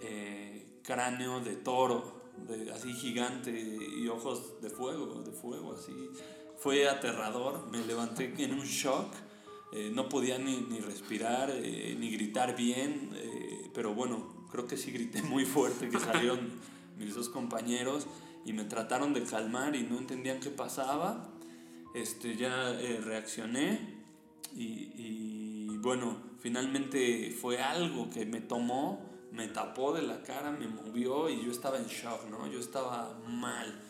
[0.82, 5.94] cráneo de toro, de, así gigante y ojos de fuego, de fuego, así.
[6.58, 9.14] Fue aterrador, me levanté en un shock.
[9.94, 13.12] no podía ni, ni respirar, ni gritar bien,
[13.74, 16.40] pero bueno, creo que sí grité muy fuerte, que salieron
[16.98, 18.08] mis dos compañeros
[18.46, 21.30] y me trataron de calmar y no entendían qué pasaba.
[21.94, 24.02] Este, ya eh, reaccioné
[24.56, 30.68] y, y, bueno, finalmente fue algo que me tomó, me tapó de la cara, me
[30.68, 32.48] movió y yo estaba en shock, ¿no?
[32.48, 33.82] Yo estaba mal.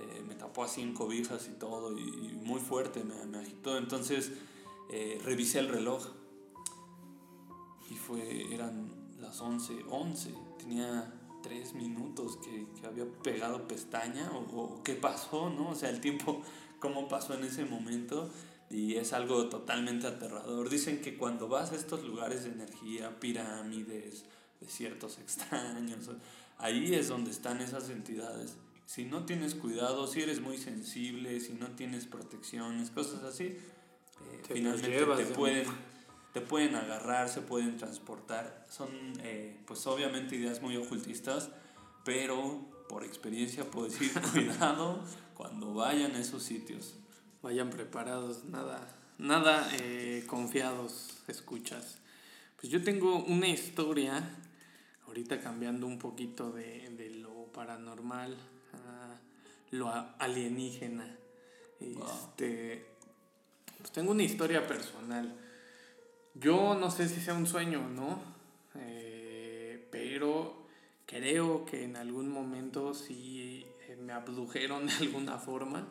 [0.00, 2.02] Eh, me tapó así en cobijas y todo y,
[2.42, 3.76] muy fuerte, me, me agitó.
[3.76, 4.32] Entonces
[4.90, 6.06] eh, revisé el reloj
[7.90, 14.82] y fue, eran las 11, 11, tenía tres minutos que, que había pegado pestaña o,
[14.82, 15.70] qué pasó, ¿no?
[15.70, 16.42] O sea, el tiempo,
[16.80, 18.30] cómo pasó en ese momento
[18.70, 20.68] y es algo totalmente aterrador.
[20.68, 24.24] Dicen que cuando vas a estos lugares de energía, pirámides,
[24.60, 26.10] desiertos extraños,
[26.58, 28.56] ahí es donde están esas entidades.
[28.86, 34.42] Si no tienes cuidado, si eres muy sensible, si no tienes protecciones, cosas así, eh,
[34.52, 35.66] finalmente te pueden
[36.32, 38.66] te pueden agarrar, se pueden transportar.
[38.70, 38.88] Son,
[39.20, 41.50] eh, pues obviamente ideas muy ocultistas,
[42.04, 45.02] pero por experiencia puedo decir, cuidado
[45.34, 46.94] cuando vayan a esos sitios.
[47.42, 48.86] Vayan preparados, nada,
[49.18, 51.98] nada eh, confiados, escuchas.
[52.60, 54.22] Pues yo tengo una historia,
[55.06, 58.36] ahorita cambiando un poquito de, de lo paranormal
[58.74, 59.18] a
[59.72, 61.16] lo alienígena.
[61.80, 62.86] Este,
[63.78, 65.34] pues tengo una historia personal.
[66.34, 68.18] Yo no sé si sea un sueño o no,
[68.76, 70.66] eh, pero
[71.06, 75.86] creo que en algún momento sí eh, me abdujeron de alguna forma.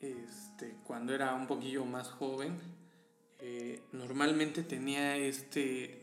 [0.00, 2.58] Este, cuando era un poquillo más joven,
[3.40, 6.02] eh, normalmente tenía este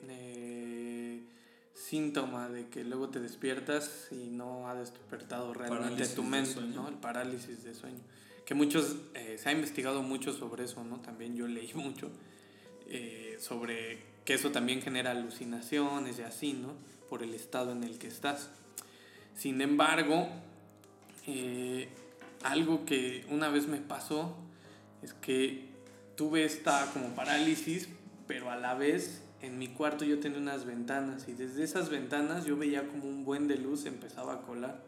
[1.76, 6.88] síntoma de que luego te despiertas y no ha despertado realmente tu mente, ¿no?
[6.88, 8.00] El parálisis de sueño.
[8.46, 11.02] Que muchos, se ha investigado mucho sobre eso, ¿no?
[11.02, 12.10] También yo leí mucho
[12.94, 16.76] eh, sobre que eso también genera alucinaciones y así, ¿no?
[17.10, 18.52] Por el estado en el que estás.
[19.36, 20.30] Sin embargo,
[21.26, 21.90] eh,
[22.44, 24.36] algo que una vez me pasó
[25.02, 25.70] es que
[26.16, 27.90] tuve esta como parálisis,
[28.28, 32.46] pero a la vez en mi cuarto yo tenía unas ventanas y desde esas ventanas
[32.46, 34.84] yo veía como un buen de luz empezaba a colar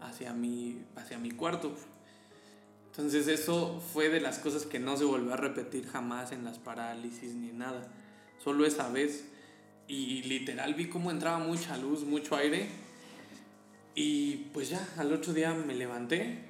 [0.00, 1.74] hacia mi, hacia mi cuarto.
[2.98, 6.58] Entonces eso fue de las cosas que no se volvió a repetir jamás en las
[6.58, 7.86] parálisis ni nada.
[8.42, 9.24] Solo esa vez.
[9.86, 12.68] Y literal vi cómo entraba mucha luz, mucho aire.
[13.94, 16.40] Y pues ya, al otro día me levanté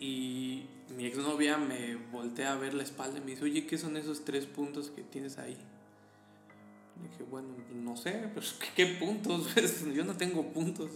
[0.00, 0.64] y
[0.96, 4.24] mi exnovia me voltea a ver la espalda y me dice, oye, ¿qué son esos
[4.24, 5.56] tres puntos que tienes ahí?
[6.96, 9.54] Y dije, bueno, no sé, pues ¿qué puntos?
[9.94, 10.90] Yo no tengo puntos.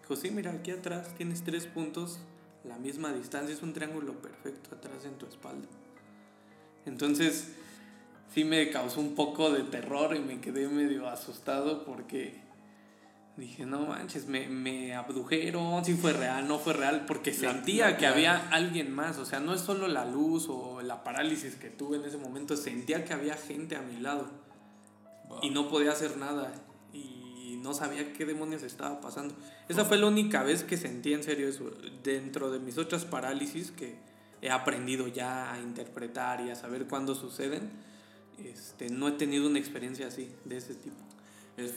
[0.00, 2.18] Dijo, sí, mira, aquí atrás tienes tres puntos
[2.64, 5.68] la misma distancia, es un triángulo perfecto atrás en tu espalda.
[6.86, 7.52] Entonces,
[8.32, 12.42] sí me causó un poco de terror y me quedé medio asustado porque
[13.36, 18.06] dije, no manches, me, me abdujeron, si fue real, no fue real, porque sentía que
[18.06, 21.96] había alguien más, o sea, no es solo la luz o la parálisis que tuve
[21.96, 24.30] en ese momento, sentía que había gente a mi lado
[25.42, 26.52] y no podía hacer nada.
[26.92, 27.23] Y
[27.64, 29.34] no sabía qué demonios estaba pasando.
[29.70, 31.72] Esa fue la única vez que sentí en serio eso,
[32.04, 33.94] dentro de mis otras parálisis que
[34.42, 37.70] he aprendido ya a interpretar y a saber cuándo suceden,
[38.44, 40.96] este, no he tenido una experiencia así, de ese tipo.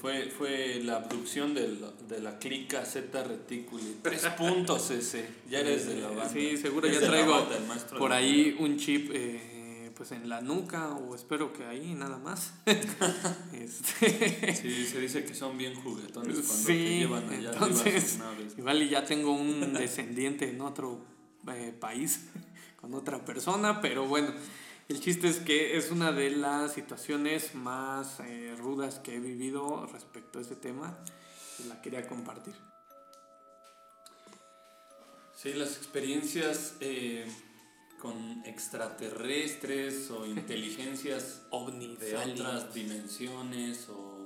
[0.02, 4.00] Fue, fue la abducción de la clica Z reticuli.
[4.02, 5.26] Tres puntos ese.
[5.50, 6.28] Ya eres de la banda.
[6.28, 7.47] Sí, seguro ya traigo
[7.97, 9.57] por ahí un chip eh,
[9.98, 12.54] pues en la nuca o espero que ahí nada más.
[13.54, 14.54] este...
[14.54, 18.20] Sí, se dice que son bien juguetones cuando te llevan allá entonces,
[18.58, 21.04] Igual y ya tengo un descendiente en otro
[21.48, 22.26] eh, país
[22.80, 24.30] con otra persona, pero bueno.
[24.88, 29.86] El chiste es que es una de las situaciones más eh, rudas que he vivido
[29.92, 30.98] respecto a este tema
[31.60, 32.56] y la quería compartir.
[35.36, 37.28] Sí, las experiencias eh,
[38.00, 41.44] con extraterrestres o inteligencias
[42.00, 44.18] de otras dimensiones o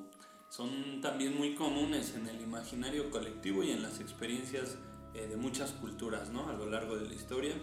[0.49, 4.77] son también muy comunes en el imaginario colectivo y en las experiencias
[5.13, 6.49] eh, de muchas culturas ¿no?
[6.49, 7.55] a lo largo de la historia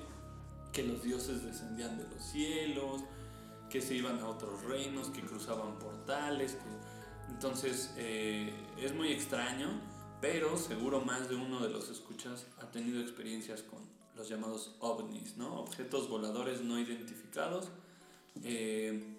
[0.72, 3.02] que los dioses descendían de los cielos,
[3.70, 6.56] que se iban a otros reinos, que cruzaban portales.
[7.28, 9.68] Entonces eh, es muy extraño,
[10.20, 13.87] pero seguro más de uno de los escuchas ha tenido experiencias con
[14.18, 15.60] los llamados ovnis, ¿no?
[15.60, 17.68] objetos voladores no identificados.
[18.42, 19.14] Eh,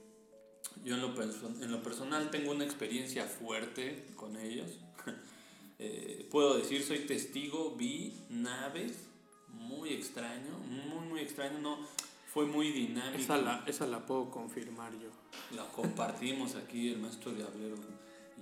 [0.84, 4.68] yo en lo, en lo, personal tengo una experiencia fuerte con ellos.
[5.82, 8.98] Eh, puedo decir, soy testigo, vi naves
[9.48, 11.78] muy extraño, muy, muy extraño, no,
[12.34, 13.18] fue muy dinámico.
[13.18, 15.08] Esa la, esa la puedo confirmar yo.
[15.56, 17.78] La compartimos aquí el maestro Diablero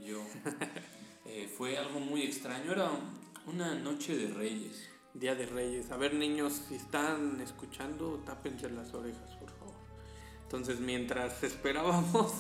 [0.02, 0.26] y yo.
[1.30, 2.90] Eh, fue algo muy extraño, era
[3.48, 4.88] una noche de reyes.
[5.20, 5.90] Día de Reyes.
[5.92, 9.74] A ver, niños, si están escuchando, tápense las orejas, por favor.
[10.44, 12.34] Entonces, mientras esperábamos,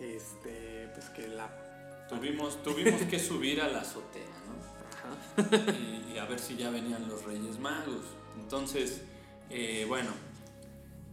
[0.00, 2.06] este, pues que la...
[2.08, 6.12] Tuvimos, tuvimos que subir a la azotea, ¿no?
[6.12, 8.04] Y, a ver si ya venían los Reyes Magos.
[8.40, 9.02] Entonces,
[9.50, 10.10] eh, bueno,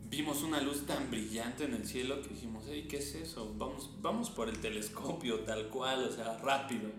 [0.09, 3.53] vimos una luz tan brillante en el cielo que dijimos, hey, ¿qué es eso?
[3.57, 6.89] Vamos, vamos por el telescopio tal cual, o sea, rápido.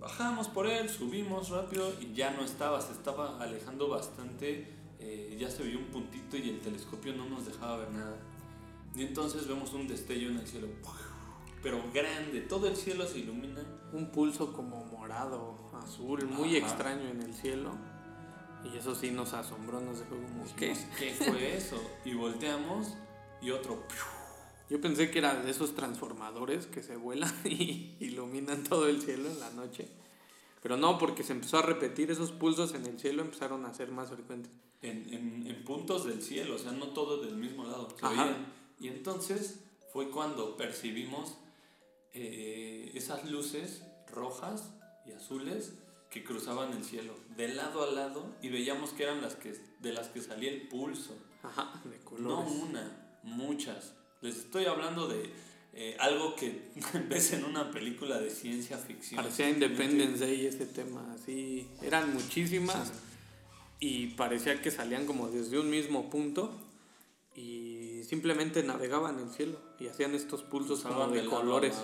[0.00, 5.50] Bajamos por él, subimos rápido y ya no estaba, se estaba alejando bastante, eh, ya
[5.50, 8.16] se vio un puntito y el telescopio no nos dejaba ver nada.
[8.94, 10.68] Y entonces vemos un destello en el cielo,
[11.62, 13.62] pero grande, todo el cielo se ilumina.
[13.92, 17.72] Un pulso como morado, azul, muy extraño en el cielo
[18.64, 20.76] y eso sí nos asombró, nos dejó como, ¿qué?
[20.98, 21.80] ¿Qué fue eso?
[22.04, 22.94] Y volteamos
[23.40, 23.84] y otro...
[24.70, 29.30] Yo pensé que era de esos transformadores que se vuelan y iluminan todo el cielo
[29.30, 29.88] en la noche.
[30.62, 33.90] Pero no, porque se empezó a repetir esos pulsos en el cielo, empezaron a ser
[33.90, 34.52] más frecuentes.
[34.82, 37.88] En, en, en puntos del cielo, o sea, no todo del mismo lado.
[38.80, 41.36] Y entonces fue cuando percibimos
[42.12, 44.72] eh, esas luces rojas
[45.06, 45.74] y azules
[46.10, 49.92] que cruzaban el cielo, de lado a lado, y veíamos que eran las que, de
[49.92, 51.16] las que salía el pulso.
[51.42, 52.52] Ajá, de colores.
[52.52, 53.94] No una, muchas.
[54.20, 55.30] Les estoy hablando de
[55.74, 56.70] eh, algo que
[57.08, 59.22] ves en una película de ciencia ficción.
[59.22, 61.68] Parecía Independence Day ese tema, así.
[61.82, 62.92] Eran muchísimas
[63.80, 66.50] y parecía que salían como desde un mismo punto
[67.34, 71.76] y simplemente navegaban el cielo y hacían estos pulsos de, colores.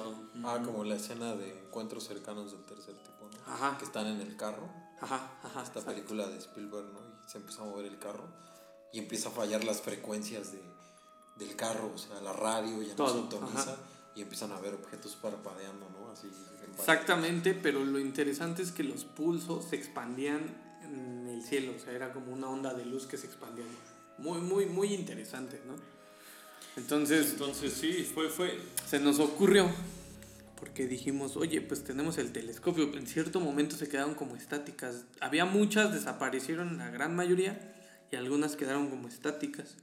[0.43, 3.31] Ah, como la escena de encuentros cercanos del tercer tipo.
[3.47, 3.79] Ajá.
[3.79, 4.69] que están en el carro.
[5.01, 5.63] Ajá, ajá.
[5.63, 7.01] Esta película de Spielberg, ¿no?
[7.01, 8.25] Y se empieza a mover el carro
[8.93, 10.61] y empieza a fallar las frecuencias de,
[11.37, 13.77] del carro, o sea, la radio ya no sintoniza
[14.15, 16.11] y empiezan a ver objetos parpadeando, ¿no?
[16.11, 16.29] Así.
[16.79, 20.41] Exactamente, pero lo interesante es que los pulsos se expandían
[20.83, 23.65] en el cielo, o sea, era como una onda de luz que se expandía.
[24.19, 25.75] Muy, muy, muy interesante, ¿no?
[26.77, 28.59] Entonces, entonces sí, fue, fue.
[28.87, 29.71] Se nos ocurrió
[30.59, 32.93] porque dijimos, oye, pues tenemos el telescopio.
[32.95, 35.05] En cierto momento se quedaron como estáticas.
[35.21, 37.75] Había muchas, desaparecieron la gran mayoría
[38.11, 39.75] y algunas quedaron como estáticas.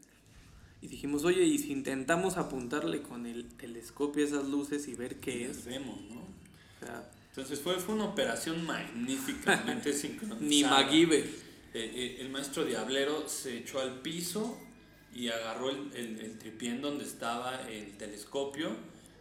[0.82, 5.45] Y dijimos, oye, ¿y si intentamos apuntarle con el telescopio esas luces y ver qué
[5.45, 5.65] es?
[5.65, 6.21] vemos, ¿no?
[7.29, 10.41] Entonces fue, fue una operación magníficamente sincronizada.
[10.41, 11.19] Ni MacGyver.
[11.19, 11.29] Eh,
[11.73, 14.57] eh, el maestro Diablero se echó al piso
[15.13, 18.75] y agarró el, el, el tripién donde estaba el telescopio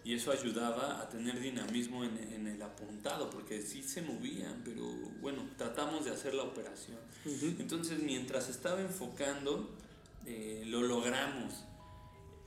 [0.04, 4.82] y eso ayudaba a tener dinamismo en, en, el apuntado, porque sí se movían, pero
[5.20, 6.96] bueno, tratamos de hacer la operación.
[7.24, 9.68] Entonces, mientras estaba enfocando,
[10.30, 11.64] eh, lo logramos.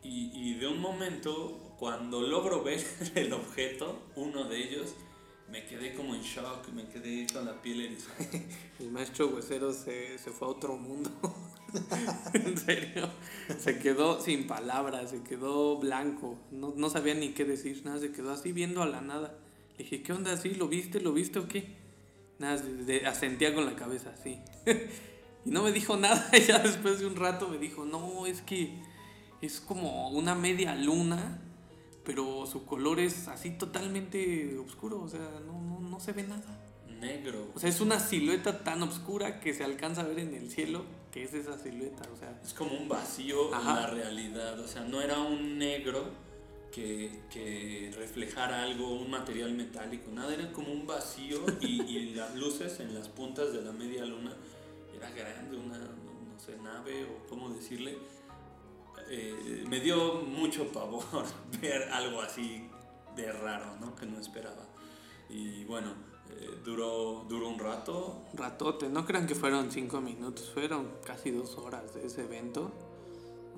[0.02, 2.82] Y, y de un momento, cuando logro ver
[3.16, 4.96] el objeto, uno de ellos,
[5.52, 8.16] me quedé como en shock, me quedé con la piel erizada.
[8.80, 11.12] El maestro huesero se, se fue a otro mundo.
[12.34, 13.10] en serio.
[13.60, 16.40] Se quedó sin palabras, se quedó blanco.
[16.52, 19.38] No, no sabía ni qué decir, nada, se quedó así viendo a la nada.
[19.78, 20.38] Le dije, ¿qué onda?
[20.38, 20.56] ¿Sí?
[20.56, 21.02] ¿Lo viste?
[21.02, 21.76] ¿Lo viste o qué?
[22.40, 24.40] Nada, de, asentía con la cabeza, sí.
[25.46, 26.30] Y no me dijo nada.
[26.34, 28.82] Y ya después de un rato me dijo, no, es que
[29.42, 31.42] es como una media luna,
[32.06, 36.60] pero su color es así totalmente oscuro, o sea, no, no, no se ve nada.
[37.00, 37.52] Negro.
[37.54, 40.86] O sea, es una silueta tan oscura que se alcanza a ver en el cielo,
[41.12, 42.40] que es esa silueta, o sea.
[42.42, 46.06] Es como un vacío en la realidad, o sea, no era un negro
[46.72, 52.36] que, que, reflejara algo, un material metálico, nada, era como un vacío y, y, las
[52.36, 54.34] luces en las puntas de la media luna
[55.10, 57.98] era grande, una, no sé, nave o cómo decirle.
[59.10, 61.04] Eh, me dio mucho pavor
[61.62, 62.70] ver algo así
[63.16, 63.96] de raro, ¿no?
[63.96, 64.66] Que no esperaba.
[65.30, 65.94] Y bueno,
[66.30, 68.24] eh, duró, duró un rato.
[68.34, 72.72] Ratote, no crean que fueron cinco minutos, fueron casi dos horas de ese evento.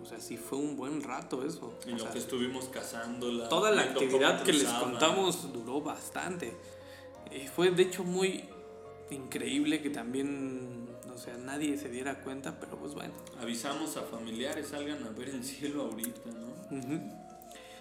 [0.02, 1.74] O sea, sí fue un buen rato eso.
[1.86, 3.48] En lo que estuvimos cazando.
[3.50, 6.56] toda la actividad que les contamos duró bastante.
[7.32, 8.46] Y fue de hecho muy
[9.10, 13.14] increíble que también, o sea, nadie se diera cuenta, pero pues bueno.
[13.40, 17.26] Avisamos a familiares, salgan a ver el cielo ahorita, ¿no?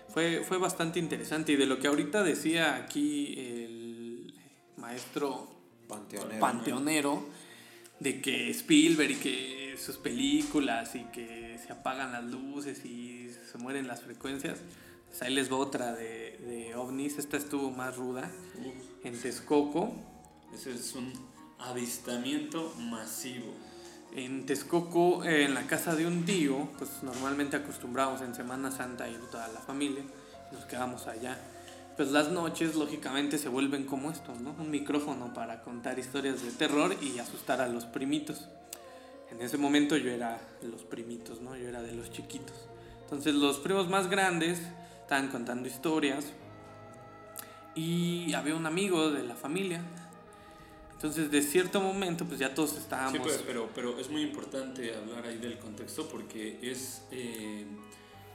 [0.09, 4.35] fue, fue bastante interesante y de lo que ahorita decía aquí el
[4.77, 5.49] maestro
[5.89, 7.27] panteonero, panteonero
[7.99, 13.59] de que Spielberg y que sus películas y que se apagan las luces y se
[13.59, 14.61] mueren las frecuencias.
[15.09, 17.19] Pues ahí les va otra de, de ovnis.
[17.19, 18.31] Esta estuvo más ruda.
[18.59, 19.05] Uf.
[19.05, 19.93] En Texcoco.
[20.55, 21.13] Ese es un
[21.59, 23.53] avistamiento masivo.
[24.15, 29.21] En Texcoco, en la casa de un tío, pues normalmente acostumbramos en Semana Santa ir
[29.31, 30.05] toda la familia.
[30.53, 31.37] Nos quedamos allá.
[31.97, 34.51] Pues las noches, lógicamente, se vuelven como esto, ¿no?
[34.59, 38.49] Un micrófono para contar historias de terror y asustar a los primitos.
[39.31, 41.57] En ese momento yo era de los primitos, ¿no?
[41.57, 42.69] Yo era de los chiquitos.
[43.03, 44.61] Entonces los primos más grandes
[45.03, 46.27] estaban contando historias
[47.75, 49.83] y había un amigo de la familia.
[51.05, 53.13] Entonces de cierto momento pues ya todos estábamos...
[53.13, 57.03] Sí, pues, pero, pero es muy importante hablar ahí del contexto porque es...
[57.11, 57.67] Eh,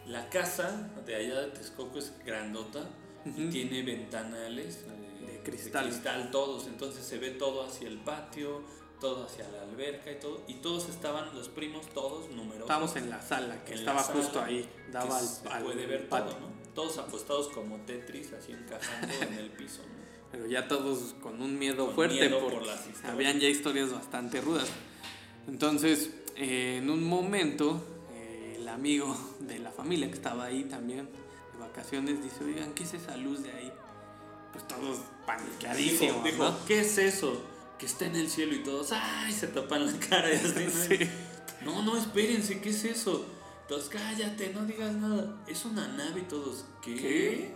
[0.06, 2.82] la casa de allá de Texcoco es grandota
[3.26, 3.48] uh -huh.
[3.48, 5.86] y tiene ventanales de, de, cristal.
[5.86, 8.62] de cristal todos, entonces se ve todo hacia el patio,
[9.00, 10.44] todo hacia la alberca y todo.
[10.48, 12.62] Y todos estaban, los primos, todos numerosos.
[12.62, 16.08] Estábamos en la sala, que estaba sala, justo ahí, daba al, se al, puede ver
[16.08, 16.34] patio.
[16.34, 16.74] todo, ¿no?
[16.76, 19.99] Todos apostados como Tetris, así encajando en el piso, ¿no?
[20.32, 23.14] Pero ya todos con un miedo con fuerte, miedo porque por las historias.
[23.14, 24.68] habían ya historias bastante rudas.
[25.48, 31.10] Entonces, eh, en un momento, eh, el amigo de la familia que estaba ahí también,
[31.54, 33.72] de vacaciones, dice, oigan, ¿qué es esa luz de ahí?
[34.52, 37.42] Pues todos paniqueadísimos, dijo, ¿qué es eso?
[37.80, 39.32] que está en el cielo y todos, ¡ay!
[39.32, 40.98] Se tapan la cara y así, ¿no?
[40.98, 41.10] Sí.
[41.64, 43.26] No, no, espérense, ¿qué es eso?
[43.68, 45.42] Todos, cállate, no digas nada.
[45.48, 46.96] Es una nave y todos, ¿qué?
[46.96, 47.52] ¿Qué?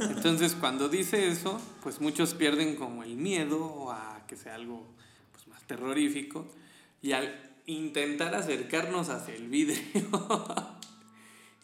[0.00, 4.86] Entonces, cuando dice eso, pues muchos pierden como el miedo a que sea algo
[5.32, 6.46] pues, más terrorífico.
[7.02, 7.34] Y al
[7.66, 9.82] intentar acercarnos hacia el vidrio,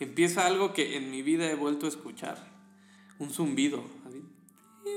[0.01, 2.51] empieza algo que en mi vida he vuelto a escuchar.
[3.19, 4.23] Un zumbido, ¿sí?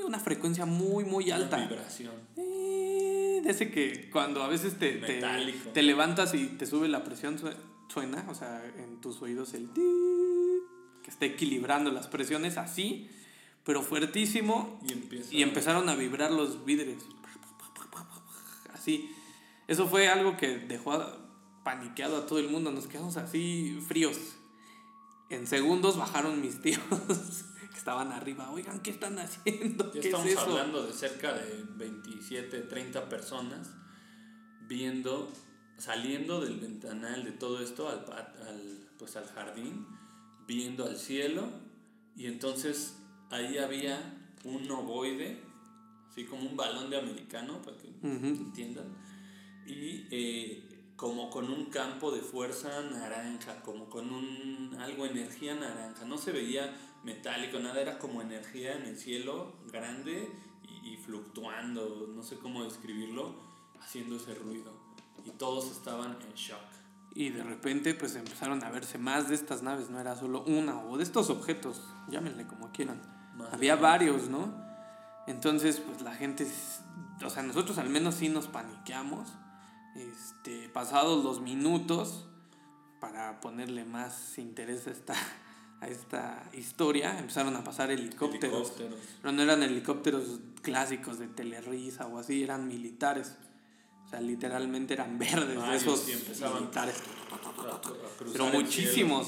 [0.05, 1.57] una frecuencia muy, muy alta.
[1.57, 2.13] Una vibración.
[2.35, 5.21] De ese que cuando a veces te, te,
[5.73, 7.37] te, levantas y te sube la presión,
[7.93, 9.67] suena, o sea, en tus oídos el
[11.03, 13.09] que está equilibrando las presiones así,
[13.63, 14.79] pero fuertísimo.
[14.87, 17.03] Y, empieza y empezaron a vibrar los vidrios.
[18.73, 19.09] Así.
[19.67, 20.99] Eso fue algo que dejó
[21.63, 22.71] paniqueado a todo el mundo.
[22.71, 24.17] Nos quedamos así fríos.
[25.29, 26.81] En segundos bajaron mis tíos
[27.71, 28.51] que estaban arriba.
[28.51, 29.93] Oigan, ¿qué están haciendo?
[29.93, 30.41] Ya ¿Qué estamos es eso?
[30.41, 33.71] hablando de cerca de 27, 30 personas
[34.67, 35.31] viendo,
[35.77, 38.05] saliendo del ventanal de todo esto al,
[38.47, 39.87] al, pues al jardín,
[40.47, 41.47] viendo al cielo.
[42.15, 42.97] Y entonces
[43.31, 43.99] ahí había
[44.43, 45.41] un ovoide,
[46.09, 48.37] así como un balón de americano, para que Uh -huh.
[48.37, 48.95] entiendan.
[49.65, 56.05] Y eh, como con un campo de fuerza naranja, como con un algo energía naranja.
[56.05, 56.73] No se veía
[57.03, 60.29] metálico, nada, era como energía en el cielo grande
[60.83, 63.35] y, y, fluctuando, no sé cómo describirlo,
[63.79, 64.71] haciendo ese ruido.
[65.25, 66.59] Y todos estaban en shock.
[67.15, 70.79] Y de repente pues empezaron a verse más de estas naves, no era solo una,
[70.79, 73.01] o de estos objetos, llámenle como quieran.
[73.35, 74.53] Más Había varios, ¿no?
[75.27, 76.47] Entonces pues la gente,
[77.23, 79.29] o sea, nosotros al menos sí nos paniqueamos.
[79.95, 82.25] Este, pasados los minutos,
[83.03, 85.13] para ponerle más interés a esta,
[85.81, 88.71] a esta historia, empezaron a pasar helicópteros.
[89.21, 93.35] Pero no eran helicópteros clásicos de telerisa o así, eran militares.
[94.13, 96.05] Sea, literalmente eran verdes de esos
[96.53, 96.95] militares.
[98.31, 99.27] Pero muchísimos.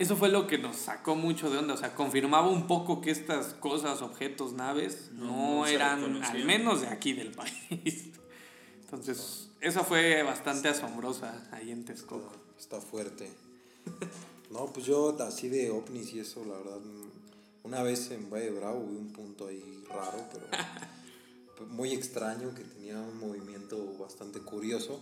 [0.00, 1.74] Eso fue lo que nos sacó mucho de onda.
[1.74, 6.88] O sea, confirmaba un poco que estas cosas, objetos, naves, no, eran al menos de
[6.88, 7.30] aquí del
[7.70, 8.10] país.
[8.80, 12.32] Entonces, eso fue bastante asombrosa ahí en Texcoco.
[12.58, 13.30] Está fuerte.
[14.50, 16.78] No, pues yo así de ovnis y eso, la verdad,
[17.64, 20.46] una vez en Valle Bravo vi un punto ahí raro, pero
[21.66, 25.00] muy extraño, que tenía un movimiento bastante curioso,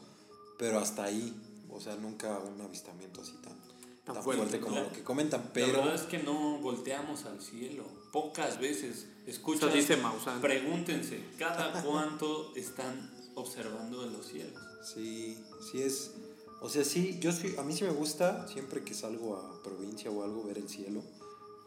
[0.58, 1.34] pero hasta ahí,
[1.70, 3.56] o sea, nunca un avistamiento así tan,
[4.04, 5.72] tan, fuerte, como lo que comentan, pero...
[5.72, 9.98] La verdad es que no volteamos al cielo, pocas veces, escuchas, dice
[10.40, 14.62] pregúntense, ¿cada cuánto están observando en los cielos?
[14.82, 15.38] Sí,
[15.70, 16.12] sí es
[16.60, 20.10] o sea, sí, yo sí, a mí sí me gusta siempre que salgo a provincia
[20.10, 21.02] o algo ver el cielo,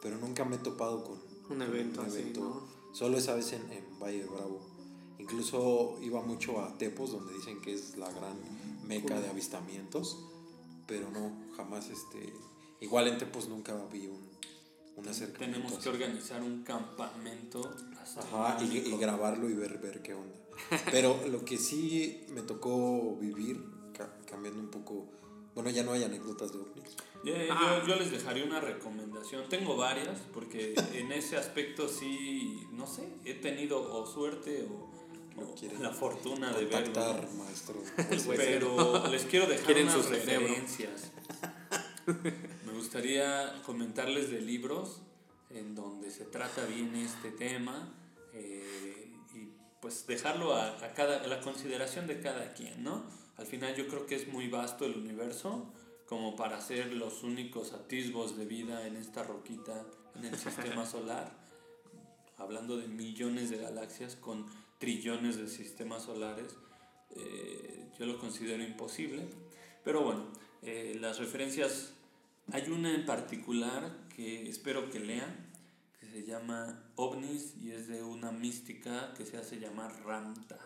[0.02, 1.20] pero nunca me he topado con
[1.50, 2.34] un evento, Así,
[2.92, 3.64] Solo esa vez en,
[4.00, 4.60] Valle de Bravo.
[5.20, 8.38] Incluso iba mucho a Tepos, donde dicen que es la gran
[8.88, 10.18] meca de avistamientos,
[10.88, 12.34] pero no, jamás este...
[12.82, 14.30] Igual en Tepos nunca vi un,
[14.96, 15.60] un acercamiento.
[15.60, 17.76] Tenemos que organizar un campamento.
[18.18, 20.36] Ajá, y, y, grabarlo y ver, ver qué onda.
[20.92, 23.64] Pero lo que sí me tocó vivir
[24.26, 25.08] cambiando un poco.
[25.54, 26.96] Bueno, ya no hay anécdotas de ovnis.
[27.52, 27.84] Ah.
[27.86, 29.50] yo, les dejaría una recomendación.
[29.50, 34.90] Tengo varias, porque en ese aspecto sí, no sé, he tenido o suerte o,
[35.80, 37.30] la fortuna de verlo.
[37.38, 37.82] maestro.
[38.36, 41.12] Pero les quiero dejar unas referencias.
[42.66, 45.02] Me gustaría comentarles de libros
[45.50, 47.94] en donde se trata bien este tema
[48.34, 49.50] eh, y
[49.82, 53.04] pues dejarlo a, a, cada, a la consideración de cada quien, ¿no?
[53.38, 55.72] Al final yo creo que es muy vasto el universo
[56.10, 59.86] como para ser los únicos atisbos de vida en esta roquita
[60.16, 61.32] en el sistema solar.
[62.38, 64.46] Hablando de millones de galaxias con
[64.80, 66.56] trillones de sistemas solares,
[67.12, 69.28] eh, yo lo considero imposible.
[69.84, 70.26] Pero bueno,
[70.64, 71.94] eh, las referencias,
[72.52, 75.52] hay una en particular que espero que lean,
[76.00, 80.60] que se llama OVNIS y es de una mística que se hace llamar Ramta,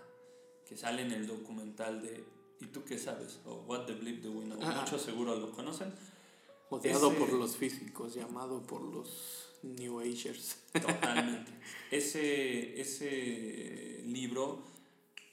[0.68, 2.24] que sale en el documental de
[2.64, 3.40] ¿Y tú qué sabes?
[3.46, 4.60] O What the Bleep Do We Know.
[4.60, 5.94] Muchos seguro lo conocen.
[6.70, 10.58] Odiado por los físicos, llamado por los New Agers.
[10.72, 11.52] Totalmente.
[11.92, 14.64] ese, ese libro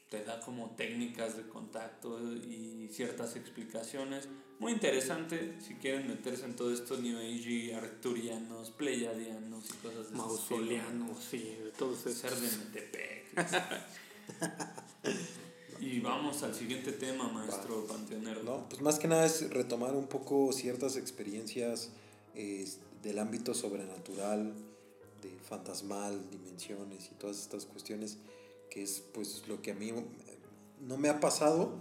[0.08, 4.28] te da como técnicas de contacto y ciertas explicaciones.
[4.58, 10.16] Muy interesante si quieren meterse en todo esto New Age, arturianos, pleyadianos y cosas de
[10.16, 11.56] Mausoleanos, sí,
[11.94, 13.26] ese ser de Metepec.
[15.80, 18.42] Y vamos al siguiente tema, maestro Panteonero.
[18.42, 21.90] No, pues más que nada es retomar un poco ciertas experiencias
[23.03, 24.55] del ámbito sobrenatural,
[25.22, 28.18] de fantasmal, dimensiones y todas estas cuestiones,
[28.70, 29.92] que es pues lo que a mí
[30.80, 31.74] no me ha pasado,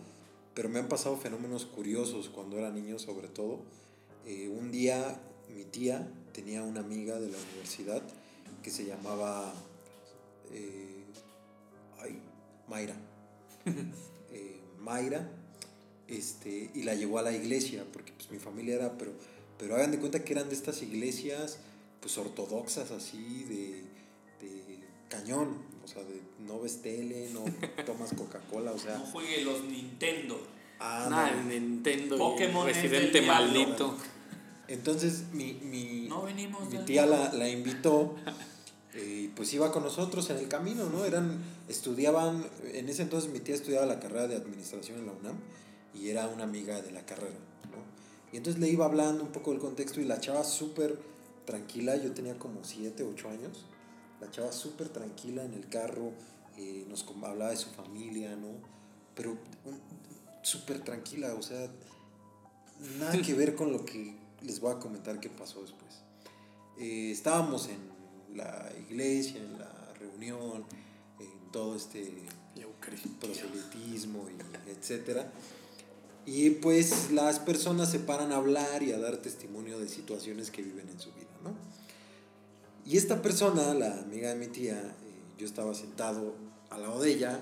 [0.53, 3.59] pero me han pasado fenómenos curiosos cuando era niño sobre todo.
[4.25, 5.21] Eh, un día
[5.55, 8.01] mi tía tenía una amiga de la universidad
[8.61, 9.53] que se llamaba
[10.51, 11.05] eh,
[12.01, 12.19] ay,
[12.67, 12.95] Mayra
[14.31, 15.29] eh, Mayra,
[16.07, 19.11] este, y la llevó a la iglesia, porque pues mi familia era, pero,
[19.59, 21.59] pero hagan de cuenta que eran de estas iglesias
[22.01, 23.83] pues ortodoxas así, de,
[24.43, 24.79] de
[25.09, 27.43] cañón, o sea, de no ves tele, no
[27.85, 28.97] tomas Coca-Cola, o sea...
[28.97, 30.41] No juegue los Nintendo.
[30.79, 33.95] Ah, Nada, Nintendo Pokémon Residente maldito.
[34.67, 36.09] Entonces mi, mi,
[36.71, 38.15] mi tía la, la invitó
[38.93, 41.05] eh, pues iba con nosotros en el camino, ¿no?
[41.05, 45.37] Eran, estudiaban, en ese entonces mi tía estudiaba la carrera de administración en la UNAM
[45.93, 47.37] y era una amiga de la carrera,
[47.71, 47.77] ¿no?
[48.31, 50.99] Y entonces le iba hablando un poco del contexto y la chava súper
[51.45, 53.65] tranquila, yo tenía como 7, 8 años,
[54.21, 56.11] la chava súper tranquila en el carro,
[56.57, 58.49] eh, nos hablaba de su familia, ¿no?
[59.15, 59.37] Pero
[60.43, 61.69] súper tranquila, o sea,
[62.99, 66.01] nada que ver con lo que les voy a comentar que pasó después.
[66.77, 70.65] Eh, estábamos en la iglesia, en la reunión,
[71.19, 72.13] en todo este
[73.19, 75.31] proselitismo, y etcétera.
[76.25, 80.61] Y pues las personas se paran a hablar y a dar testimonio de situaciones que
[80.61, 81.55] viven en su vida, ¿no?
[82.85, 86.35] Y esta persona, la amiga de mi tía, eh, yo estaba sentado
[86.69, 87.39] al lado de ella,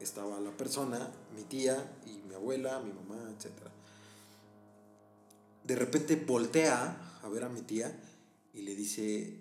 [0.00, 3.70] estaba la persona, mi tía y mi abuela, mi mamá, etcétera.
[5.64, 7.98] De repente voltea a ver a mi tía
[8.52, 9.40] y le dice,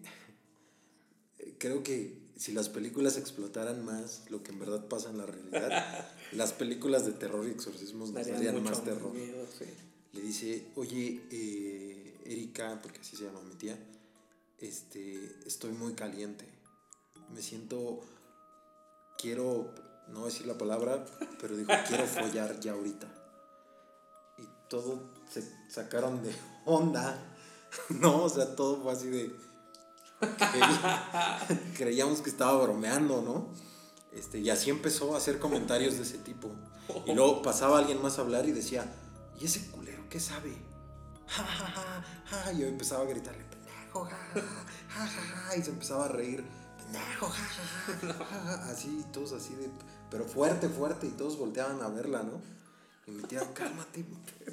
[1.58, 6.10] creo que si las películas explotaran más lo que en verdad pasa en la realidad,
[6.34, 9.14] las películas de terror y exorcismos nos darían más terror.
[9.16, 13.80] Le dice, oye, eh, Erika, porque así se llama mi tía,
[14.60, 16.46] este, estoy muy caliente.
[17.34, 18.02] Me siento,
[19.18, 19.74] quiero,
[20.10, 21.06] no decir la palabra,
[21.40, 23.08] pero dijo, quiero follar ya ahorita.
[24.40, 26.36] Y todo se sacaron de
[26.66, 27.24] onda,
[28.02, 28.26] ¿no?
[28.26, 29.53] O sea, todo fue así de...
[31.78, 33.48] creíamos que estaba bromeando, ¿no?
[34.18, 36.52] Este, y así empezó a hacer comentarios de ese tipo.
[37.06, 38.86] Y luego pasaba alguien más a hablar y decía,
[39.40, 40.56] ¿y ese culero qué sabe?
[42.54, 44.08] Y yo empezaba a gritarle, pendejo,
[45.58, 46.44] y se empezaba a reír,
[46.78, 47.32] pendejo,
[48.70, 49.70] así, todos así de,
[50.12, 52.42] pero fuerte, fuerte, y todos volteaban a verla, ¿no?
[53.08, 54.06] Y mi tía, cálmate,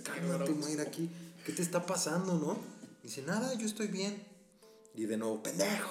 [0.03, 1.11] cálmate, Mayra, aquí,
[1.45, 2.59] ¿qué te está pasando, no?
[3.03, 4.30] Y dice, nada, yo estoy bien.
[5.01, 5.89] Y de nuevo, pendejo,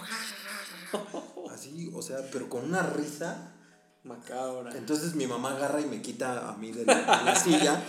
[1.51, 3.55] así, o sea, pero con una risa.
[4.03, 4.77] Macabra.
[4.77, 7.83] Entonces mi mamá agarra y me quita a mí de la, silla,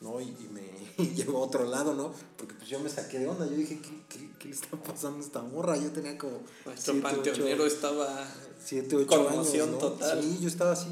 [0.00, 0.18] ¿no?
[0.18, 2.14] Y, y me llevo a otro lado, ¿no?
[2.38, 5.18] Porque pues yo me saqué de onda, yo dije, ¿qué, qué, qué le está pasando
[5.18, 5.76] a esta morra?
[5.76, 6.40] Yo tenía como...
[6.64, 8.26] Nuestro siete, panteonero ocho, estaba...
[8.64, 9.76] 7, 8 años, ¿no?
[9.76, 10.22] total.
[10.22, 10.88] Sí, yo estaba así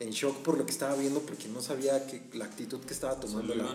[0.00, 3.20] en shock por lo que estaba viendo porque no sabía que la actitud que estaba
[3.20, 3.66] tomando la,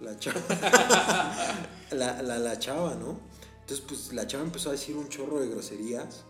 [0.00, 0.40] la chava.
[1.90, 3.31] la, la, la chava, ¿no?
[3.62, 6.24] Entonces, pues la chava empezó a decir un chorro de groserías,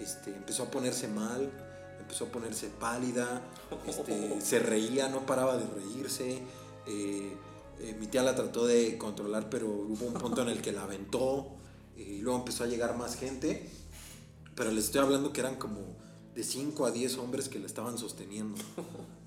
[0.00, 1.50] este, empezó a ponerse mal,
[2.00, 3.42] empezó a ponerse pálida,
[3.86, 6.42] este, se reía, no paraba de reírse.
[6.86, 7.36] Eh,
[7.80, 10.84] eh, mi tía la trató de controlar, pero hubo un punto en el que la
[10.84, 11.56] aventó
[11.96, 13.68] y luego empezó a llegar más gente.
[14.54, 15.80] Pero les estoy hablando que eran como
[16.34, 18.62] de 5 a 10 hombres que la estaban sosteniendo,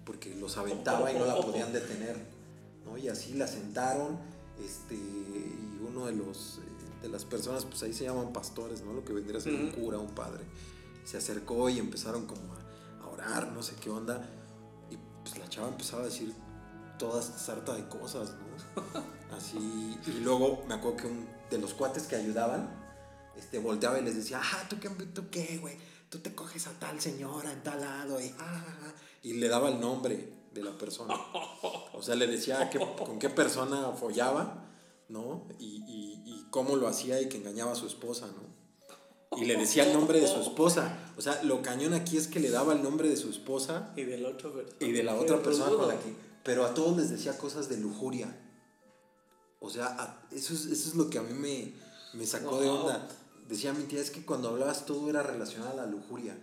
[0.06, 2.18] porque los aventaba y no la podían detener.
[2.86, 2.98] ¿no?
[2.98, 4.18] Y así la sentaron,
[4.64, 6.60] este, y uno de los
[7.02, 8.94] de las personas, pues ahí se llaman pastores, ¿no?
[8.94, 10.44] Lo que vendría a ser un cura, un padre.
[11.04, 14.30] Se acercó y empezaron como a, a orar, no sé qué onda.
[14.90, 16.34] Y pues la chava empezaba a decir
[16.98, 18.84] toda sarta de cosas, ¿no?
[19.36, 22.70] Así, y luego me acuerdo que un de los cuates que ayudaban,
[23.36, 25.78] este, volteaba y les decía, ah, ¿tú qué, tú qué, güey?
[26.10, 28.94] Tú te coges a tal señora en tal lado, y, ah,
[29.24, 31.16] y le daba el nombre de la persona.
[31.92, 34.64] O sea, le decía que, con qué persona follaba,
[35.10, 35.48] ¿no?
[35.60, 38.60] Y, y, y cómo lo hacía y que engañaba a su esposa, ¿no?
[39.38, 40.98] y le decía el nombre de su esposa.
[41.18, 44.04] O sea, lo cañón aquí es que le daba el nombre de su esposa y
[44.04, 46.98] de la otra persona, y de la otra persona con la que pero a todos
[46.98, 48.36] les decía cosas de lujuria.
[49.60, 51.74] O sea, eso, es, eso es lo que a mí me,
[52.14, 53.08] me sacó de onda.
[53.48, 56.38] Decía mi tía, es que cuando hablabas todo era relacionado a la lujuria,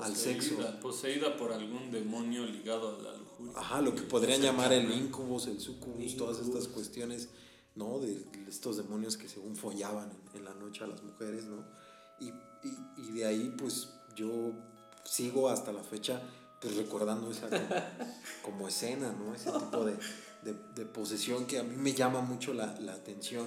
[0.00, 0.54] al sexo.
[0.80, 3.52] Poseída por algún demonio ligado a la lujuria.
[3.56, 7.28] Ajá, lo que podrían llamar el incubus, el sucubus, todas estas cuestiones,
[7.74, 7.98] ¿no?
[7.98, 11.64] De estos demonios que según follaban en, la noche a las mujeres, ¿no?
[12.20, 12.28] Y,
[12.66, 14.52] y, y de ahí, pues, yo
[15.04, 16.20] sigo hasta la fecha
[16.60, 17.48] pues recordando esa
[18.42, 19.34] como, escena, ¿no?
[19.34, 19.96] Ese tipo de,
[20.42, 23.46] de, de, posesión que a mí me llama mucho la, la, atención,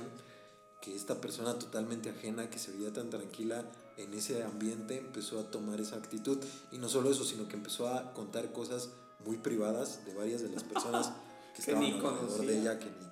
[0.82, 3.66] que esta persona totalmente ajena, que se veía tan tranquila
[3.98, 6.38] en ese ambiente, empezó a tomar esa actitud.
[6.72, 8.92] Y no solo eso, sino que empezó a contar cosas
[9.26, 11.12] muy privadas de varias de las personas
[11.56, 13.07] que, estaban alrededor de ella que ni,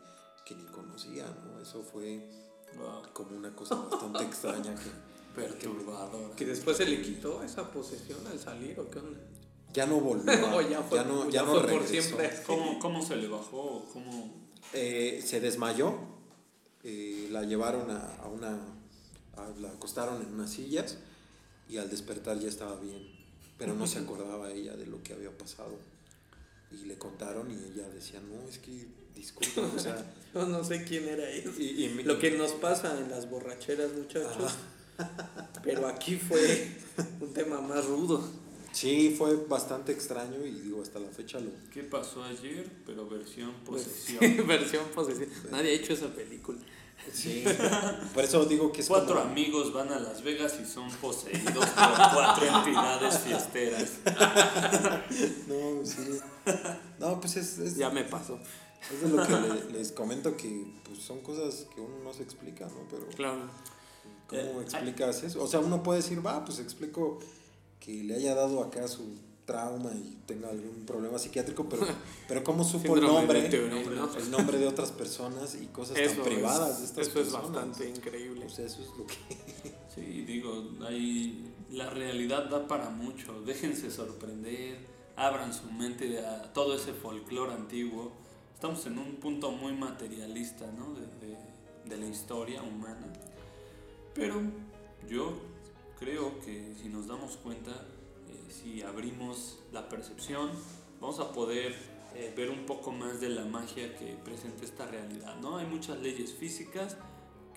[0.45, 1.59] que ni conocía, ¿no?
[1.59, 2.29] Eso fue
[3.13, 4.89] como una cosa bastante extraña que...
[5.35, 6.33] Perturbadora.
[6.37, 9.19] Que después se le quitó esa posesión al salir, ¿o qué onda?
[9.75, 10.33] ya no volvió.
[10.69, 11.77] ya, fue, ya, no, ya, no regresó.
[11.79, 12.43] Por siempre.
[12.47, 13.85] ¿Cómo, ¿Cómo, se le bajó?
[13.91, 14.33] ¿Cómo?
[14.73, 15.99] Eh, se desmayó,
[16.83, 18.57] eh, la llevaron a, a una,
[19.35, 20.97] a, la acostaron en unas sillas
[21.69, 23.05] y al despertar ya estaba bien,
[23.57, 25.77] pero no se acordaba ella de lo que había pasado.
[26.81, 30.13] Y le contaron y ella decía, no, es que disculpa, o sea...
[30.33, 31.53] Yo no sé quién era él.
[31.57, 34.55] Y, lo que nos pasa en las borracheras, muchachos.
[35.63, 36.71] Pero aquí fue
[37.21, 38.21] un tema más rudo.
[38.73, 41.49] Sí, fue bastante extraño y digo, hasta la fecha lo...
[41.71, 42.69] ¿Qué pasó ayer?
[42.85, 44.47] Pero versión pues, posesión.
[44.47, 45.29] versión posesión.
[45.49, 46.59] Nadie ha hecho esa película.
[47.13, 47.43] Sí,
[48.13, 52.13] por eso digo que es Cuatro amigos van a Las Vegas y son poseídos por
[52.13, 53.93] cuatro entidades fiesteras.
[55.47, 56.19] no, sí.
[56.99, 57.57] No, pues es...
[57.59, 58.39] es ya me pasó.
[58.91, 62.65] Es de lo que les comento que pues, son cosas que uno no se explica,
[62.65, 62.87] ¿no?
[62.89, 63.07] Pero...
[63.15, 63.49] Claro.
[64.27, 65.43] ¿Cómo eh, explicas eso?
[65.43, 67.19] O sea, uno puede decir, va, pues explico
[67.79, 69.15] que le haya dado acá su
[69.45, 71.85] trauma y tenga algún problema psiquiátrico, pero,
[72.27, 76.85] pero cómo supo el nombre, el nombre de otras personas y cosas tan privadas de
[76.85, 78.45] estas eso Eso es bastante increíble.
[78.45, 79.15] eso es lo que...
[79.95, 84.77] Sí, digo, hay, la realidad da para mucho, déjense sorprender,
[85.15, 88.11] abran su mente a todo ese folclore antiguo.
[88.53, 90.93] Estamos en un punto muy materialista, ¿no?
[90.95, 91.37] De, de,
[91.85, 93.07] de la historia humana.
[94.13, 94.41] Pero
[95.09, 95.33] yo
[95.97, 97.71] creo que si nos damos cuenta,
[98.49, 100.51] si abrimos la percepción,
[100.99, 101.75] vamos a poder
[102.15, 105.35] eh, ver un poco más de la magia que presenta esta realidad.
[105.41, 105.57] ¿no?
[105.57, 106.97] Hay muchas leyes físicas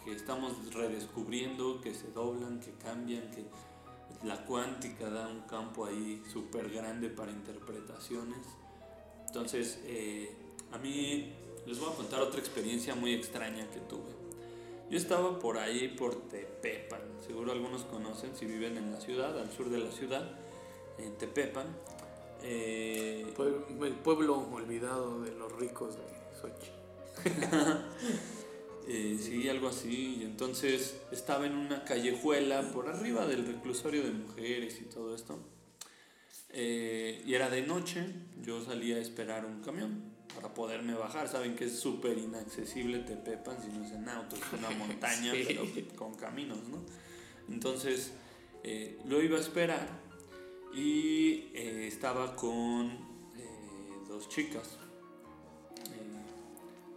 [0.04, 3.44] que estamos redescubriendo, que se doblan, que cambian, que
[4.26, 8.46] la cuántica da un campo ahí súper grande para interpretaciones.
[9.26, 10.34] Entonces, eh,
[10.72, 11.32] a mí
[11.66, 14.18] les voy a contar otra experiencia muy extraña que tuve.
[14.90, 19.52] Yo estaba por ahí, por Tepepan, seguro algunos conocen si viven en la ciudad, al
[19.52, 20.30] sur de la ciudad,
[20.98, 21.66] en Tepepan.
[22.42, 23.26] Eh,
[23.82, 26.02] el pueblo olvidado de los ricos de
[26.40, 26.70] Sochi.
[28.88, 30.18] eh, sí, algo así.
[30.20, 35.38] Y entonces estaba en una callejuela por arriba del reclusorio de mujeres y todo esto.
[36.50, 38.06] Eh, y era de noche,
[38.42, 40.02] yo salía a esperar un camión
[40.34, 41.28] para poderme bajar.
[41.28, 45.62] Saben que es súper inaccesible Tepepan si no es en auto, es una montaña, pero
[45.96, 46.78] con caminos, ¿no?
[47.48, 48.12] Entonces
[48.62, 50.07] eh, lo iba a esperar
[50.74, 52.86] y eh, estaba con
[53.36, 54.78] eh, dos chicas,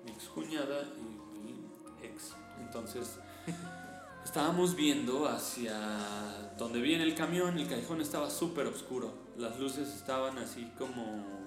[0.05, 2.36] mi ex cuñada y mi ex.
[2.59, 3.19] Entonces
[4.24, 10.38] estábamos viendo hacia donde viene el camión, el callejón estaba súper oscuro, las luces estaban
[10.38, 11.41] así como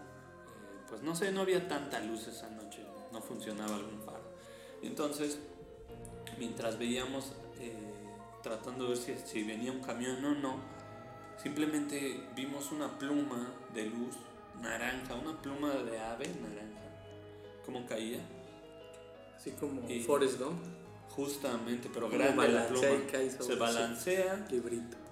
[0.89, 4.23] pues no sé, no había tanta luz esa noche, no funcionaba algún faro.
[4.83, 5.41] Entonces,
[6.39, 7.93] mientras veíamos, eh,
[8.43, 10.74] tratando de ver si, si venía un camión o no,
[11.43, 14.17] simplemente vimos una pluma de luz
[14.61, 16.81] naranja, una pluma de ave naranja,
[17.65, 18.21] como caía.
[19.37, 20.63] Así como Forrest Gump.
[21.11, 22.89] Justamente, pero grande la pluma.
[23.39, 24.49] Se balancea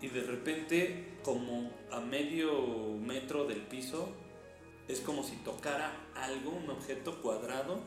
[0.00, 4.08] y de repente, como a medio metro del piso,
[4.88, 7.80] es como si tocara algo, un objeto cuadrado,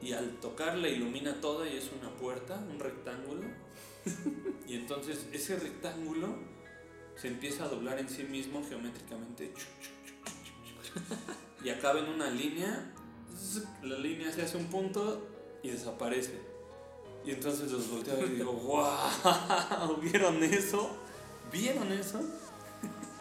[0.00, 3.42] y al tocar la ilumina toda y es una puerta, un rectángulo.
[4.68, 6.28] y entonces ese rectángulo
[7.16, 9.52] se empieza a doblar en sí mismo geométricamente.
[11.64, 12.92] Y acaba en una línea,
[13.82, 15.26] la línea se hace un punto
[15.62, 16.38] y desaparece.
[17.24, 19.96] Y entonces los volteo y digo, ¡wow!
[20.02, 20.90] ¿Vieron eso?
[21.50, 22.20] ¿Vieron eso?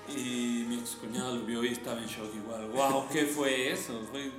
[0.10, 2.70] Y mi ex cuñado lo vio y estaba en shock igual.
[2.72, 3.08] ¡Wow!
[3.10, 4.02] ¿Qué fue eso?
[4.12, 4.30] Fue,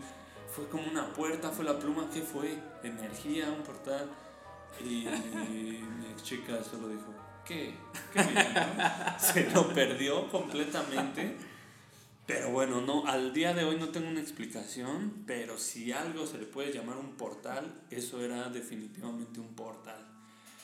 [0.55, 2.59] fue como una puerta, fue la pluma, ¿qué fue?
[2.83, 4.11] Energía, un portal.
[4.81, 7.14] Y, mi ex chica solo dijo,
[7.45, 7.75] ¿qué?
[8.13, 8.21] ¿Qué
[9.19, 11.37] Se lo perdió completamente.
[12.27, 16.39] Pero bueno, no, al día de hoy no tengo una explicación, pero si algo se
[16.39, 20.03] le puede llamar un portal, eso era definitivamente un portal.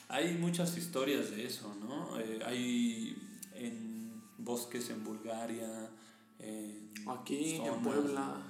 [0.09, 2.19] Hay muchas historias de eso, ¿no?
[2.19, 3.15] Eh, hay
[3.53, 5.67] en bosques en Bulgaria.
[7.07, 8.41] aquí en Puebla.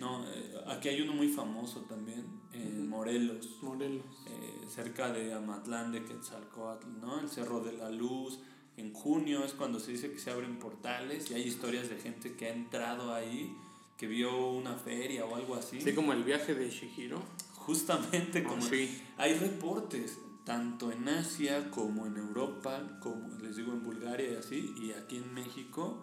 [0.00, 3.58] no, eh, aquí hay uno muy famoso también, en Morelos.
[3.62, 4.04] Morelos.
[4.26, 7.20] Eh, cerca de Amatlán de Quetzalcoatl, ¿no?
[7.20, 8.40] El Cerro de la Luz.
[8.76, 12.34] En junio es cuando se dice que se abren portales y hay historias de gente
[12.34, 13.54] que ha entrado ahí,
[13.98, 15.80] que vio una feria o algo así.
[15.80, 17.20] Sí, como el viaje de Shihiro.
[17.54, 19.02] Justamente, como sí.
[19.18, 24.74] hay reportes tanto en Asia como en Europa, como les digo en Bulgaria y así,
[24.80, 26.02] y aquí en México,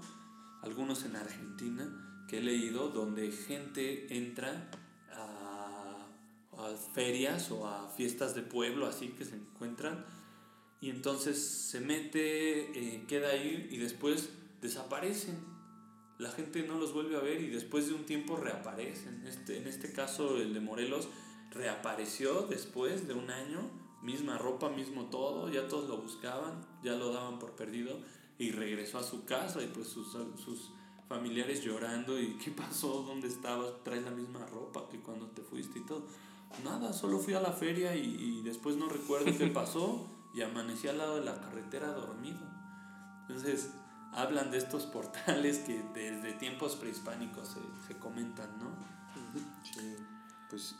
[0.62, 4.70] algunos en Argentina, que he leído, donde gente entra
[6.58, 10.06] a, ferias o a fiestas de pueblo, así que se encuentran,
[10.82, 14.30] y entonces se mete, eh, queda ahí y después
[14.62, 15.38] desaparecen.
[16.20, 19.26] La gente no los vuelve a ver y después de un tiempo reaparecen.
[19.28, 21.10] Este, en este caso, el de Morelos
[21.52, 23.70] reapareció después de un año
[24.02, 28.00] misma ropa, mismo todo, ya todos lo buscaban, ya lo daban por perdido
[28.38, 30.72] y regresó a su casa y pues sus, sus
[31.08, 33.04] familiares llorando y ¿qué pasó?
[33.08, 33.84] ¿Dónde estabas?
[33.84, 36.06] Traes la misma ropa que cuando te fuiste y todo.
[36.64, 40.98] Nada, solo fui a la feria y, después no recuerdo qué pasó y amanecí al
[40.98, 42.40] lado de la carretera dormido.
[43.22, 43.72] Entonces,
[44.14, 48.98] hablan de estos portales que desde tiempos prehispánicos se, se comentan, ¿no?
[49.64, 49.96] Sí,
[50.50, 50.76] pues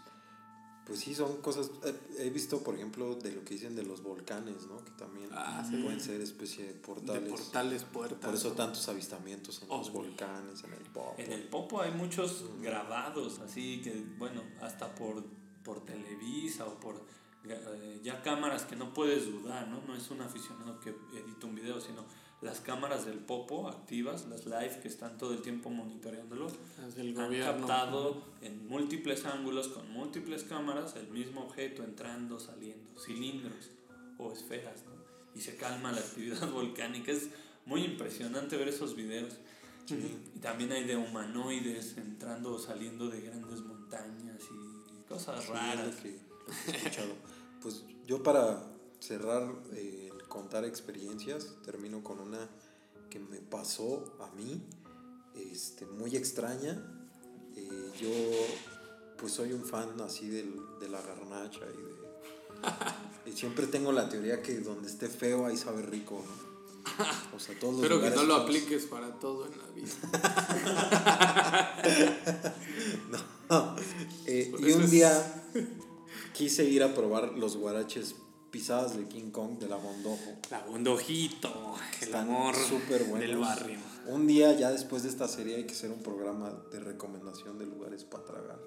[0.88, 1.70] pues sí, son cosas.
[2.18, 4.78] He visto, por ejemplo, de lo que dicen de los volcanes, ¿no?
[4.86, 7.24] Que también ah, pueden ser especie de portales.
[7.24, 8.20] De portales, puertas.
[8.20, 11.16] Por eso tantos avistamientos en los volcanes, en el Popo.
[11.18, 15.26] En el Popo hay muchos grabados, así que, bueno, hasta por,
[15.68, 16.96] por Televisa o por
[17.44, 19.82] eh, ya cámaras que no puedes dudar, ¿no?
[19.86, 22.06] No es un aficionado que edita un video, sino
[22.42, 28.24] las cámaras del Popo activas, las live que están todo el tiempo monitoreándolos, han captado
[28.42, 33.72] en múltiples ángulos con múltiples cámaras el mismo objeto entrando, saliendo, cilindros
[34.18, 34.98] o esferas, ¿no?
[35.38, 37.12] y se calma la actividad volcánica.
[37.12, 37.30] Es
[37.66, 39.34] muy impresionante ver esos videos.
[39.90, 44.67] Y también hay de humanoides entrando o saliendo de grandes montañas y
[45.08, 45.96] cosas raras.
[45.98, 47.14] Que, he escuchado.
[47.62, 48.64] pues yo para
[49.00, 49.44] cerrar
[49.74, 52.50] eh, contar experiencias, termino con una
[53.10, 54.62] que me pasó a mí,
[55.36, 56.82] este, muy extraña.
[57.56, 58.10] Eh, yo
[59.18, 61.98] pues soy un fan así del, de la garnacha y de
[63.26, 66.47] Y siempre tengo la teoría que donde esté feo ahí sabe rico, ¿no?
[67.36, 69.94] O sea, todos Pero que no lo apliques para todo en la vida.
[73.50, 73.76] no.
[74.26, 75.44] Eh, y un día
[76.34, 78.16] quise ir a probar los guaraches
[78.52, 80.38] pisadas de King Kong de la Bondojo.
[80.50, 83.80] La Bondojito, el amor súper del barrio.
[84.08, 87.66] Un día, ya después de esta serie, hay que hacer un programa de recomendación de
[87.66, 88.60] lugares para tragar.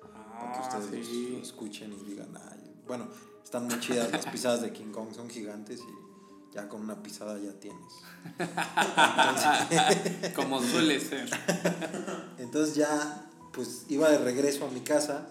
[0.00, 3.08] para que ah, ustedes lo escuchen y digan, ay, bueno,
[3.42, 6.07] están muy chidas las pisadas de King Kong, son gigantes y
[6.52, 7.92] ya con una pisada ya tienes.
[10.34, 11.28] Como suele ser.
[12.38, 15.28] Entonces ya, pues iba de regreso a mi casa,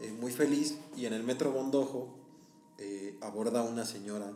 [0.00, 2.18] eh, muy feliz, y en el metro Bondojo
[2.78, 4.32] eh, aborda una señora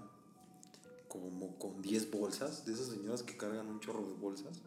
[1.08, 4.60] como con 10 bolsas, de esas señoras que cargan un chorro de bolsas,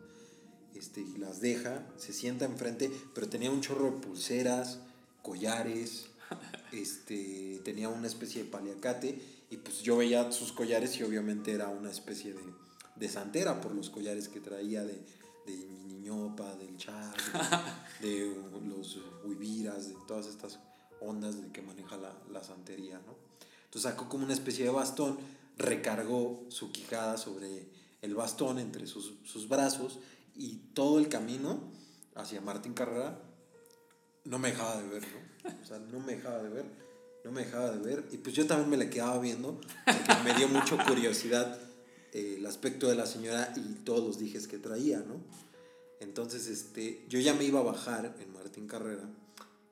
[0.76, 4.80] este, y las deja, se sienta enfrente, pero tenía un chorro de pulseras,
[5.22, 6.08] collares,
[6.72, 9.22] este, tenía una especie de paliacate,
[9.52, 12.42] y pues yo veía sus collares y obviamente era una especie de,
[12.96, 15.06] de santera por los collares que traía de,
[15.46, 17.14] de niñopa, del char,
[18.02, 18.34] de,
[18.66, 20.58] los huiviras, de todas estas
[21.02, 23.16] ondas de que maneja la, la santería, ¿no?
[23.66, 25.20] Entonces sacó como una especie de bastón,
[25.58, 27.70] recargó su quijada sobre
[28.02, 30.00] el bastón entre sus, sus brazos
[30.34, 31.72] y todo el camino
[32.16, 33.22] hacia Martín Carrera
[34.24, 35.62] no me dejaba de ver, ¿no?
[35.62, 36.66] O sea, no me dejaba de ver,
[37.24, 38.06] no me dejaba de ver.
[38.12, 41.60] Y pues yo también me la quedaba viendo, porque me dio mucho curiosidad
[42.14, 45.16] eh, el aspecto de la señora y todos dijes que traía, ¿no?
[46.00, 49.08] Entonces, este, yo ya me iba a bajar en Martín Carrera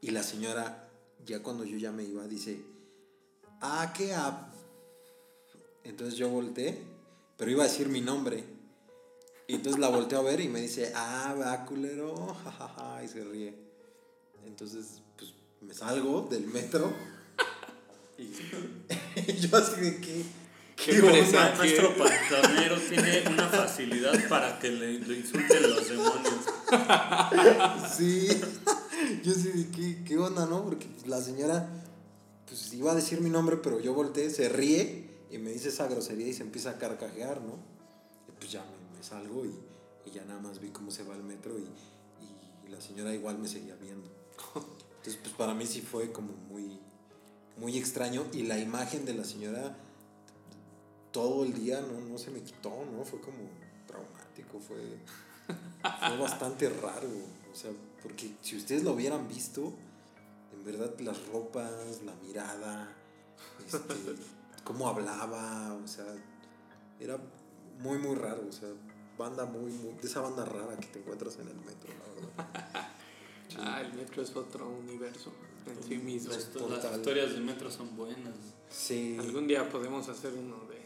[0.02, 0.90] y la señora,
[1.26, 2.64] ya cuando yo ya me iba, dice,
[3.62, 4.54] ah, ¿qué app?
[5.84, 6.78] Entonces yo volteé,
[7.36, 8.44] pero iba a decir mi nombre.
[9.48, 13.24] Y entonces la volteo a ver y me dice, ah, va culero, jajaja, y se
[13.24, 13.56] ríe.
[14.46, 16.94] Entonces, pues me salgo del metro.
[18.20, 20.26] Y, yo así de que.
[20.76, 21.56] ¿Qué onda?
[21.56, 26.46] Nuestro pantanero tiene una facilidad para que le, le insulten los demonios.
[27.98, 28.30] sí,
[29.24, 30.64] yo sí de qué, qué onda, ¿no?
[30.64, 31.70] Porque la señora,
[32.48, 35.88] pues iba a decir mi nombre, pero yo volteé, se ríe y me dice esa
[35.88, 37.60] grosería y se empieza a carcajear, ¿no?
[38.28, 38.64] Y pues ya
[38.96, 39.54] me salgo y,
[40.06, 43.38] y, ya nada más vi cómo se va el metro y, y, la señora igual
[43.38, 44.10] me seguía viendo.
[44.56, 46.80] Entonces, pues para mí sí fue como muy,
[47.60, 49.76] muy extraño y la imagen de la señora
[51.12, 53.04] todo el día no, no se me quitó, ¿no?
[53.04, 53.38] Fue como
[53.88, 54.78] traumático, fue,
[56.08, 57.10] fue bastante raro,
[57.52, 59.74] o sea, porque si ustedes lo hubieran visto,
[60.54, 62.96] en verdad las ropas, la mirada,
[63.66, 63.96] este,
[64.64, 66.06] cómo hablaba, o sea,
[67.00, 67.18] era
[67.80, 68.70] muy, muy raro, o sea,
[69.18, 72.90] banda muy, muy, de esa banda rara que te encuentras en el metro, la verdad.
[73.58, 75.34] Ah, el metro es otro universo
[75.68, 76.32] en sí mismo.
[76.32, 78.36] Las, historias del metro son buenas.
[78.70, 79.18] Sí.
[79.20, 80.80] Algún día podemos hacer uno de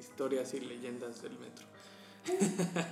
[0.00, 1.66] historias y leyendas del metro.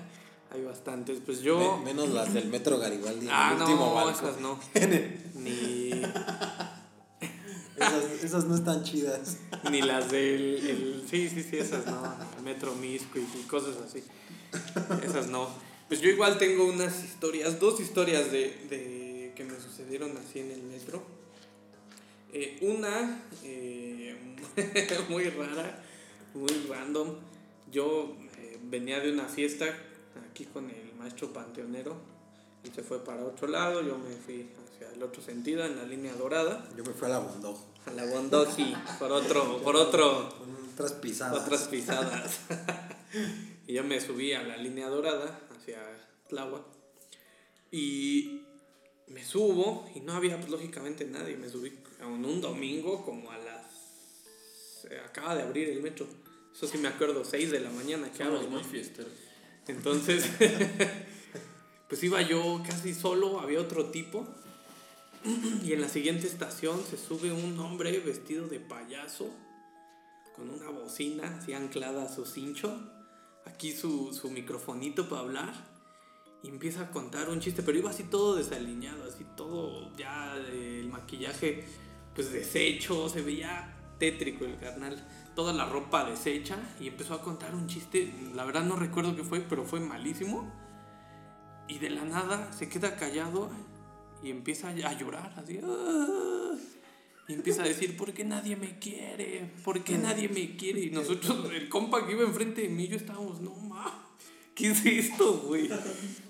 [0.50, 1.20] Hay bastantes.
[1.24, 1.78] Pues yo.
[1.78, 3.26] menos las del metro Garibaldi.
[3.30, 4.60] Ah, no, esas no.
[5.34, 5.90] Ni.
[7.76, 9.38] esas, esas, no están chidas.
[9.70, 10.66] Ni las del.
[10.66, 12.14] El, sí, sí, sí, esas no.
[12.36, 14.04] El metro Misco y cosas así.
[15.02, 15.48] Esas no.
[15.88, 20.50] Pues yo igual tengo unas historias, dos historias de, de que me sucedieron así en
[20.50, 21.02] el metro.
[22.36, 24.16] Eh, una eh,
[25.08, 25.80] muy rara,
[26.34, 27.14] muy random.
[27.70, 29.66] Yo eh, venía de una fiesta
[30.28, 31.96] aquí con el maestro panteonero.
[32.64, 35.84] Él se fue para otro lado, yo me fui hacia el otro sentido, en la
[35.84, 36.68] línea dorada.
[36.76, 37.56] Yo me fui a la Bondó.
[37.86, 40.28] A la Bondó, sí, por otro, por otro.
[40.72, 41.44] Otras pisadas.
[41.44, 42.40] Otras pisadas.
[43.66, 45.78] Y yo me subí a la línea dorada hacia
[46.28, 46.64] Tláhuac.
[47.70, 48.42] Y
[49.06, 51.36] me subo y no había pues, lógicamente nadie.
[51.36, 51.70] Me subí
[52.00, 54.86] en un domingo como a las...
[55.04, 56.06] acaba de abrir el metro.
[56.52, 58.46] Eso sí me acuerdo, 6 de la mañana que abre.
[58.46, 58.62] muy.
[59.66, 60.28] Entonces,
[61.88, 64.26] pues iba yo casi solo, había otro tipo.
[65.64, 69.30] Y en la siguiente estación se sube un hombre vestido de payaso
[70.36, 72.78] con una bocina así anclada a su cincho
[73.46, 75.54] aquí su, su microfonito para hablar
[76.42, 80.88] y empieza a contar un chiste, pero iba así todo desaliñado, así todo ya el
[80.88, 81.64] maquillaje
[82.14, 85.02] pues deshecho, se veía tétrico el carnal,
[85.34, 89.24] toda la ropa deshecha y empezó a contar un chiste, la verdad no recuerdo qué
[89.24, 90.50] fue, pero fue malísimo
[91.68, 93.50] y de la nada se queda callado
[94.22, 95.60] y empieza a llorar así.
[97.26, 99.50] Y empieza a decir, ¿por qué nadie me quiere?
[99.64, 100.80] ¿Por qué nadie me quiere?
[100.80, 104.14] Y nosotros, el compa que iba enfrente de mí, yo estábamos, no ma,
[104.54, 105.70] ¿qué es esto, güey?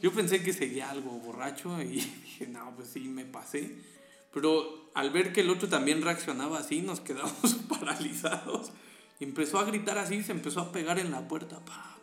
[0.00, 1.86] Yo pensé que seguía algo borracho y
[2.24, 3.93] dije, no, pues sí, me pasé.
[4.34, 8.72] Pero al ver que el otro también reaccionaba así, nos quedamos paralizados.
[9.20, 11.98] Y empezó a gritar así, se empezó a pegar en la puerta, papá,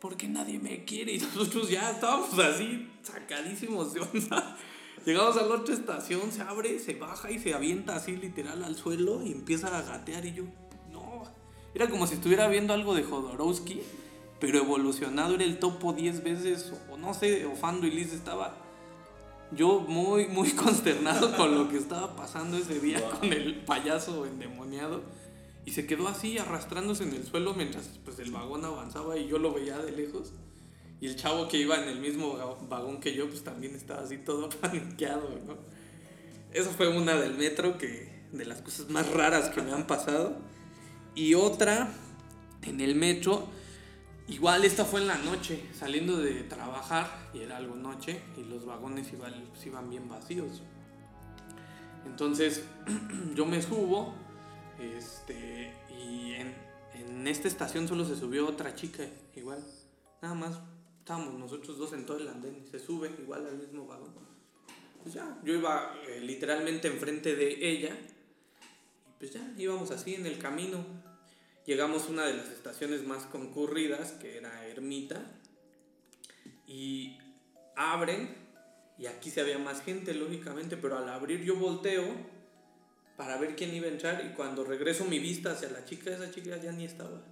[0.00, 1.12] porque nadie me quiere.
[1.12, 4.56] Y nosotros ya estábamos así, sacadísimos de onda.
[5.04, 8.74] Llegamos a la otra estación, se abre, se baja y se avienta así literal al
[8.74, 10.24] suelo y empieza a gatear.
[10.24, 10.44] Y yo,
[10.90, 11.24] no.
[11.74, 13.82] Era como si estuviera viendo algo de Jodorowsky,
[14.40, 15.34] pero evolucionado.
[15.34, 18.63] Era el topo 10 veces, o no sé, o Liz estaba
[19.56, 25.02] yo muy, muy consternado con lo que estaba pasando ese día con el payaso endemoniado.
[25.66, 29.38] Y se quedó así arrastrándose en el suelo mientras pues, el vagón avanzaba y yo
[29.38, 30.32] lo veía de lejos.
[31.00, 34.18] Y el chavo que iba en el mismo vagón que yo, pues también estaba así
[34.18, 35.56] todo paniqueado, ¿no?
[36.52, 40.36] Eso fue una del metro que, de las cosas más raras que me han pasado.
[41.14, 41.92] Y otra,
[42.62, 43.48] en el metro,
[44.28, 48.64] igual esta fue en la noche, saliendo de trabajar, y era algo noche, y los
[48.64, 50.62] vagones iban, pues, iban bien vacíos.
[52.06, 52.64] Entonces,
[53.34, 54.14] yo me subo,
[54.80, 56.54] este, y en,
[56.94, 59.04] en esta estación solo se subió otra chica,
[59.36, 59.64] igual,
[60.22, 60.60] nada más
[61.00, 64.14] estábamos nosotros dos en todo el andén, se sube igual al mismo vagón.
[65.02, 70.24] Pues ya, yo iba eh, literalmente enfrente de ella, y pues ya, íbamos así en
[70.24, 70.78] el camino.
[71.66, 75.22] Llegamos a una de las estaciones más concurridas, que era Ermita,
[76.66, 77.18] y
[77.76, 78.34] abren,
[78.98, 82.04] y aquí se había más gente, lógicamente, pero al abrir yo volteo
[83.16, 86.30] para ver quién iba a entrar, y cuando regreso mi vista hacia la chica, esa
[86.30, 87.22] chica ya ni estaba.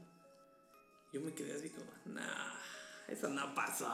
[1.12, 2.62] Yo me quedé así como, nah
[3.08, 3.92] eso no pasó.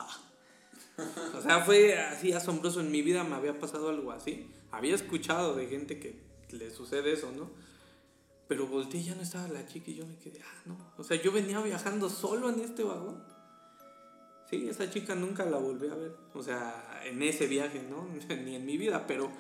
[1.35, 2.81] O sea, fue así asombroso.
[2.81, 4.51] En mi vida me había pasado algo así.
[4.71, 6.21] Había escuchado de gente que
[6.51, 7.51] le sucede eso, ¿no?
[8.49, 10.93] Pero volteé y ya no estaba la chica y yo me quedé, ah, no.
[10.97, 13.23] O sea, yo venía viajando solo en este vagón.
[14.49, 16.17] Sí, esa chica nunca la volví a ver.
[16.33, 18.09] O sea, en ese viaje, ¿no?
[18.35, 19.31] Ni en mi vida, pero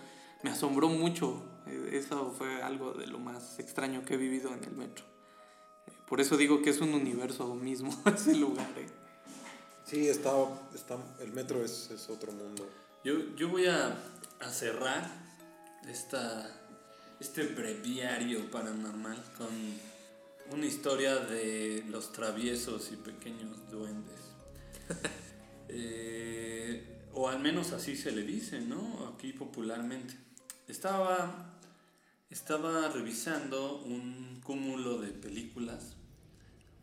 [0.42, 1.42] me asombró mucho.
[1.90, 5.04] Eso fue algo de lo más extraño que he vivido en el metro.
[6.06, 8.68] Por eso digo que es un universo mismo ese lugar.
[8.76, 8.86] ¿eh?
[9.84, 10.32] Sí, está,
[10.74, 12.68] está, el metro es, es otro mundo.
[13.04, 13.98] Yo, yo voy a,
[14.40, 15.10] a cerrar
[15.88, 16.57] esta,
[17.20, 19.48] este breviario paranormal con
[20.52, 24.20] una historia de los traviesos y pequeños duendes.
[25.70, 29.12] Eh, o al menos así se le dice, ¿no?
[29.14, 30.14] Aquí popularmente.
[30.66, 31.60] Estaba,
[32.30, 35.92] estaba revisando un cúmulo de películas.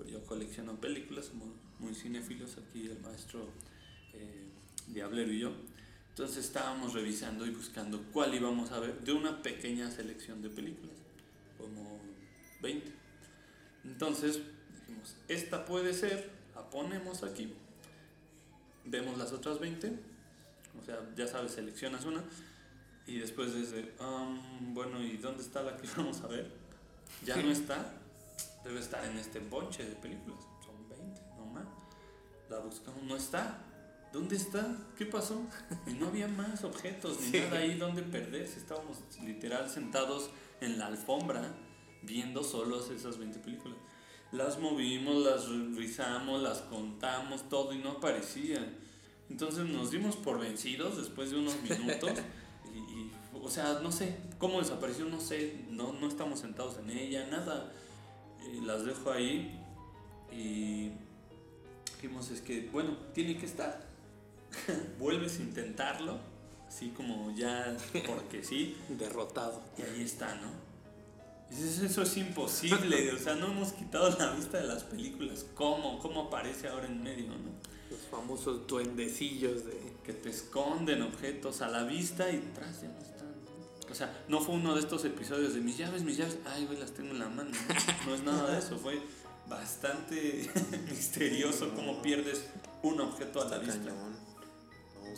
[0.07, 1.31] Yo colecciono películas,
[1.79, 3.49] muy cinéfilos aquí, el maestro
[4.13, 4.51] eh,
[4.87, 5.51] Diablero y yo.
[6.15, 10.95] Entonces estábamos revisando y buscando cuál íbamos a ver de una pequeña selección de películas,
[11.57, 11.99] como
[12.61, 12.89] 20.
[13.83, 14.39] Entonces
[14.79, 17.53] dijimos, esta puede ser, la ponemos aquí.
[18.85, 19.91] Vemos las otras 20,
[20.81, 22.23] o sea, ya sabes, seleccionas una
[23.07, 26.49] y después desde, um, bueno, ¿y dónde está la que vamos a ver?
[27.25, 27.93] Ya no está,
[28.63, 30.39] debe estar en este bonche de películas
[32.49, 33.57] la buscamos, no está.
[34.15, 34.77] ¿Dónde está?
[34.97, 35.41] ¿Qué pasó?
[35.85, 38.59] Y no había más objetos ni nada ahí donde perderse.
[38.59, 40.29] Estábamos literal sentados
[40.61, 41.53] en la alfombra
[42.01, 43.77] viendo solos esas 20 películas.
[44.31, 48.65] Las movimos, las revisamos, las contamos, todo y no aparecía.
[49.29, 52.11] Entonces nos dimos por vencidos después de unos minutos.
[52.73, 57.25] Y, o sea, no sé cómo desapareció, no sé, no, no estamos sentados en ella,
[57.27, 57.71] nada.
[58.53, 59.61] Y las dejo ahí
[60.29, 60.91] y
[61.95, 63.94] dijimos es que, bueno, tiene que estar.
[64.99, 66.19] Vuelves a intentarlo,
[66.67, 67.75] así como ya
[68.05, 68.77] porque sí.
[68.89, 69.61] Derrotado.
[69.77, 70.65] Y ahí está, ¿no?
[71.51, 75.45] Eso es imposible, o sea, no hemos quitado la vista de las películas.
[75.53, 75.99] ¿Cómo?
[75.99, 77.53] ¿Cómo aparece ahora en medio, no?
[77.91, 79.93] Los famosos duendecillos de...
[80.03, 83.33] Que te esconden objetos a la vista y tras ya no están.
[83.89, 86.79] O sea, no fue uno de estos episodios de mis llaves, mis llaves, ay, güey,
[86.79, 87.51] las tengo en la mano.
[87.51, 88.99] No, no es nada de eso, fue
[89.47, 90.49] bastante
[90.89, 92.45] misterioso cómo pierdes
[92.81, 93.91] un objeto a la vista.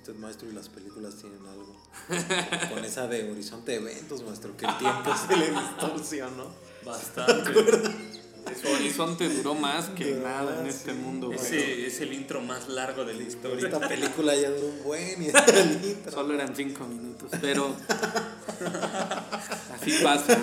[0.08, 1.76] Usted maestro y las películas tienen algo.
[2.74, 6.46] Con esa de horizonte de eventos, maestro, que el tiempo se le distorsionó.
[6.86, 7.52] Bastante.
[8.62, 11.34] Su horizonte duró más que nada en este mundo.
[11.34, 13.68] Ese es el intro más largo de la historia.
[13.68, 15.30] Esta película ya duró un buen y
[16.10, 17.68] Solo eran cinco minutos, pero
[19.74, 20.38] así pasa.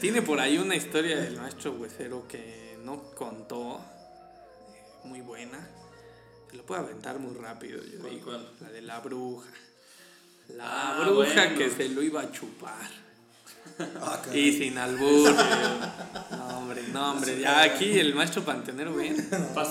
[0.00, 3.76] Tiene por ahí una historia del maestro huesero que no contó,
[4.74, 5.77] eh, muy buena.
[6.58, 8.32] Lo puedo aventar muy rápido, yo digo.
[8.60, 9.48] La de la bruja.
[10.56, 12.90] La ah, bruja que se lo iba a chupar.
[14.00, 15.32] Ah, y sin albur.
[16.30, 17.38] no, hombre, no, hombre.
[17.38, 19.14] Ya aquí el maestro panteonero, güey.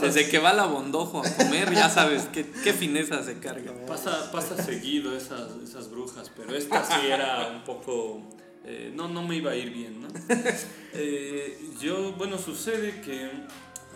[0.02, 3.74] Desde que va la bondojo a comer, ya sabes qué, qué fineza se carga.
[3.86, 8.22] Pasa, pasa seguido esas, esas brujas, pero esta sí era un poco.
[8.64, 10.08] Eh, no, no me iba a ir bien, ¿no?
[10.94, 13.30] Eh, yo, bueno, sucede que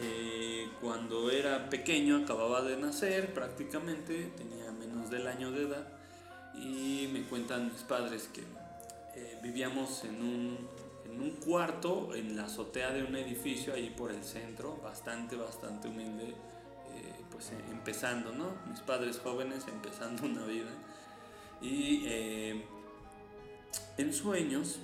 [0.04, 5.88] eh, cuando era pequeño, acababa de nacer prácticamente, tenía menos del año de edad,
[6.56, 8.42] y me cuentan mis padres que
[9.16, 10.70] eh, vivíamos en un,
[11.06, 15.88] en un cuarto, en la azotea de un edificio, ahí por el centro, bastante, bastante
[15.88, 18.56] humilde, eh, pues empezando, ¿no?
[18.70, 20.72] Mis padres jóvenes empezando una vida.
[21.62, 22.08] Y
[24.00, 24.80] en sueños,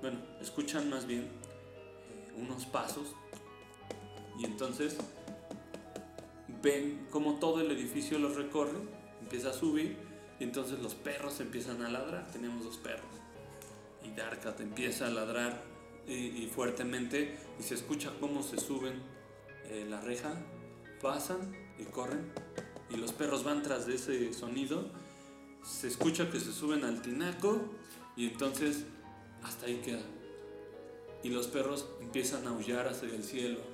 [0.00, 1.28] bueno, escuchan más bien
[2.36, 3.14] unos pasos
[4.38, 4.96] y entonces
[6.62, 8.78] ven como todo el edificio los recorre,
[9.20, 9.96] empieza a subir
[10.40, 12.26] y entonces los perros empiezan a ladrar.
[12.32, 13.06] Tenemos dos perros.
[14.02, 15.62] Y Darkat empieza a ladrar
[16.54, 19.00] fuertemente y se escucha cómo se suben
[19.70, 20.34] eh, la reja,
[21.00, 22.30] pasan y corren
[22.90, 24.90] y los perros van tras de ese sonido.
[25.62, 27.58] Se escucha que se suben al tinaco
[28.16, 28.84] y entonces
[29.42, 30.02] hasta ahí queda.
[31.22, 33.73] Y los perros empiezan a aullar hacia el cielo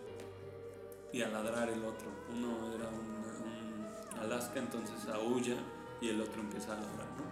[1.12, 2.08] y a ladrar el otro.
[2.32, 5.56] Uno era un, Alaska, entonces aúlla
[6.00, 7.24] y el otro empieza a ladrar, ¿no?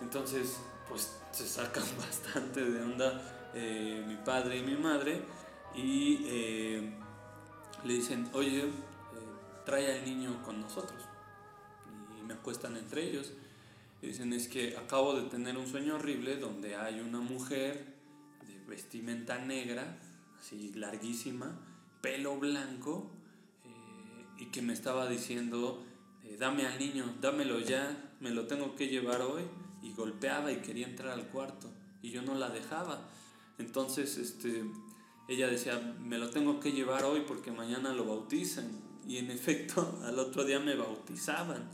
[0.00, 5.22] Entonces, pues se sacan bastante de onda eh, mi padre y mi madre
[5.74, 6.92] y eh,
[7.84, 8.70] le dicen, oye, eh,
[9.64, 11.02] trae al niño con nosotros.
[12.18, 13.32] Y me acuestan entre ellos.
[14.02, 17.94] Y dicen, es que acabo de tener un sueño horrible donde hay una mujer
[18.46, 19.98] de vestimenta negra,
[20.38, 21.58] así larguísima,
[22.04, 23.10] pelo blanco
[23.64, 25.82] eh, y que me estaba diciendo,
[26.22, 29.42] eh, dame al niño, dámelo ya, me lo tengo que llevar hoy.
[29.82, 31.70] Y golpeaba y quería entrar al cuarto
[32.02, 33.08] y yo no la dejaba.
[33.58, 34.64] Entonces este,
[35.28, 38.70] ella decía, me lo tengo que llevar hoy porque mañana lo bautizan.
[39.06, 41.70] Y en efecto, al otro día me bautizaban.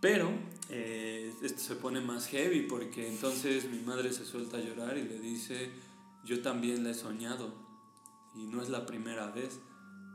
[0.00, 0.30] Pero
[0.70, 5.02] eh, esto se pone más heavy porque entonces mi madre se suelta a llorar y
[5.02, 5.70] le dice,
[6.24, 7.69] yo también la he soñado
[8.34, 9.60] y no es la primera vez.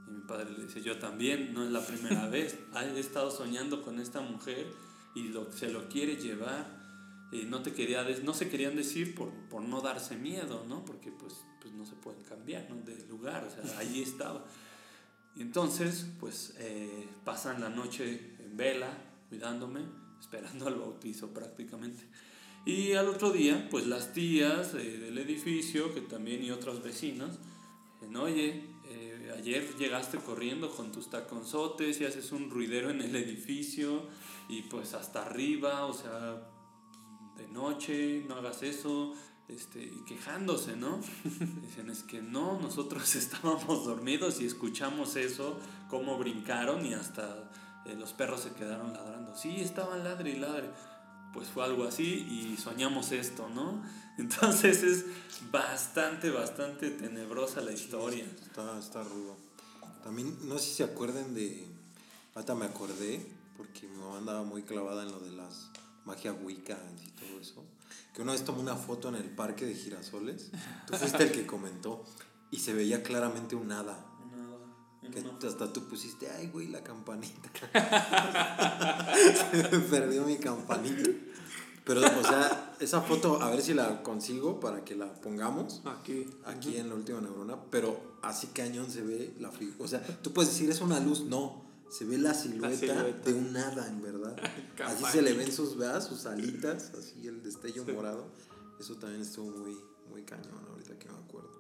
[0.08, 2.58] Y mi padre le dice, yo también, no es la primera vez.
[2.76, 4.68] He estado soñando con esta mujer
[5.16, 6.84] y lo, se lo quiere llevar.
[7.32, 10.86] Y no, te quería no se querían decir por, por no darse miedo, ¿no?
[10.86, 12.76] Porque pues, pues no se pueden cambiar ¿no?
[12.84, 14.46] de lugar, o sea, allí estaba.
[15.36, 18.88] Y entonces, pues eh, pasan la noche en vela,
[19.28, 19.82] cuidándome,
[20.20, 22.04] esperando al bautizo prácticamente.
[22.66, 26.82] Y al otro día, pues las tías eh, del edificio, que también y otros
[28.06, 33.16] vecinos, oye, eh, ayer llegaste corriendo con tus taconzotes y haces un ruidero en el
[33.16, 34.08] edificio
[34.48, 36.50] y pues hasta arriba, o sea,
[37.38, 39.14] de noche, no hagas eso,
[39.48, 41.00] este, y quejándose, ¿no?
[41.62, 47.52] Dicen, es que no, nosotros estábamos dormidos y escuchamos eso, cómo brincaron y hasta
[47.86, 49.36] eh, los perros se quedaron ladrando.
[49.36, 50.70] Sí, estaban ladre y ladre.
[51.36, 53.84] Pues fue algo así y soñamos esto, ¿no?
[54.18, 55.06] Entonces es
[55.52, 58.24] bastante, bastante tenebrosa la historia.
[58.24, 59.36] Está, está rudo.
[60.02, 61.68] También, no sé si se acuerden de.
[62.34, 63.26] Ahorita me acordé,
[63.58, 65.72] porque mi mamá andaba muy clavada en lo de las
[66.06, 67.66] magia wicca y todo eso.
[68.14, 70.52] Que una vez tomó una foto en el parque de girasoles.
[70.88, 72.06] Tú fuiste el que comentó.
[72.50, 74.06] Y se veía claramente un hada.
[75.12, 77.50] Que hasta tú pusiste, ay, güey, la campanita.
[79.52, 81.10] se me perdió mi campanita.
[81.86, 85.82] Pero, o sea, esa foto, a ver si la consigo para que la pongamos.
[85.86, 86.28] Aquí.
[86.46, 87.58] Aquí en la última neurona.
[87.70, 89.86] Pero así cañón se ve la figura.
[89.86, 91.22] O sea, tú puedes decir, es una luz.
[91.22, 91.64] No.
[91.90, 94.36] Se ve la silueta, de un nada, en verdad.
[94.84, 96.06] así se le ven sus, ¿verdad?
[96.06, 98.26] sus alitas, así el destello morado.
[98.80, 99.78] Eso también estuvo muy,
[100.10, 101.52] muy cañón ahorita que me acuerdo.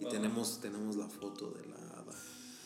[0.00, 2.14] Y tenemos, tenemos la foto de la hada.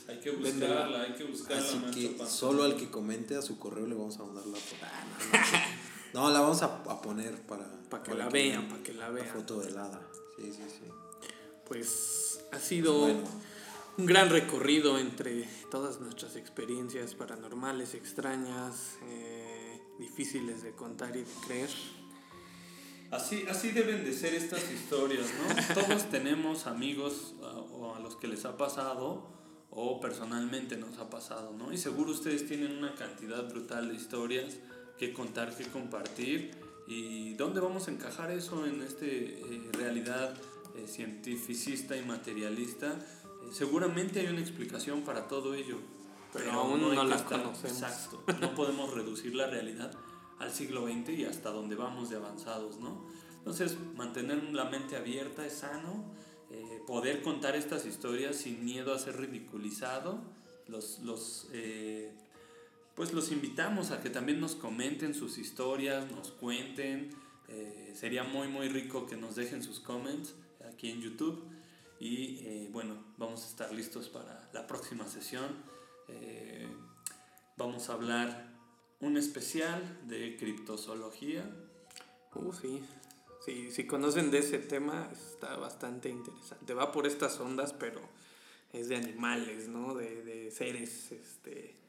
[0.08, 1.62] Hay que buscarla, hay que buscarla.
[1.62, 4.82] Así que solo al que comente a su correo le vamos a mandar la foto.
[4.82, 5.04] Ah,
[5.74, 5.79] no,
[6.12, 9.26] la vamos a, poner para, para que la vean, para que la vean.
[9.26, 10.00] La foto de helada.
[10.36, 10.90] Sí, sí, sí.
[11.66, 13.06] Pues ha sido
[13.96, 21.32] un gran recorrido entre todas nuestras experiencias paranormales, extrañas, eh, difíciles de contar y de
[21.46, 21.70] creer.
[23.10, 25.74] Así, así deben de ser estas historias, ¿no?
[25.74, 29.28] Todos tenemos amigos o a los que les ha pasado
[29.70, 31.72] o personalmente nos ha pasado, ¿no?
[31.72, 34.58] Y seguro ustedes tienen una cantidad brutal de historias
[35.00, 36.50] que contar, que compartir.
[36.86, 40.34] ¿Y dónde vamos a encajar eso en esta eh, realidad
[40.76, 42.92] eh, cientificista y materialista?
[42.92, 45.78] Eh, seguramente hay una explicación para todo ello,
[46.34, 47.64] pero, aún no, la conocemos.
[47.64, 49.90] Exacto, no podemos reducir la realidad
[50.38, 53.06] al siglo XX y hasta donde vamos de avanzados, ¿no?
[53.38, 56.12] Entonces, mantener la mente abierta es sano,
[56.50, 60.20] eh, poder contar estas historias sin miedo a ser ridiculizado.
[60.66, 62.12] Los, los, eh,
[63.00, 67.08] pues los invitamos a que también nos comenten sus historias, nos cuenten.
[67.48, 70.34] Eh, sería muy, muy rico que nos dejen sus comments
[70.68, 71.42] aquí en YouTube.
[71.98, 75.46] Y bueno, vamos a estar listos para la próxima sesión.
[77.56, 78.52] vamos a hablar
[79.00, 81.50] un especial de criptozoología.
[82.34, 82.82] Uh, sí.
[83.46, 86.74] Sí, si conocen de ese tema, está bastante interesante.
[86.74, 88.02] Va por estas ondas, pero
[88.74, 89.94] es de animales, ¿no?
[89.94, 91.79] De, de seres, este,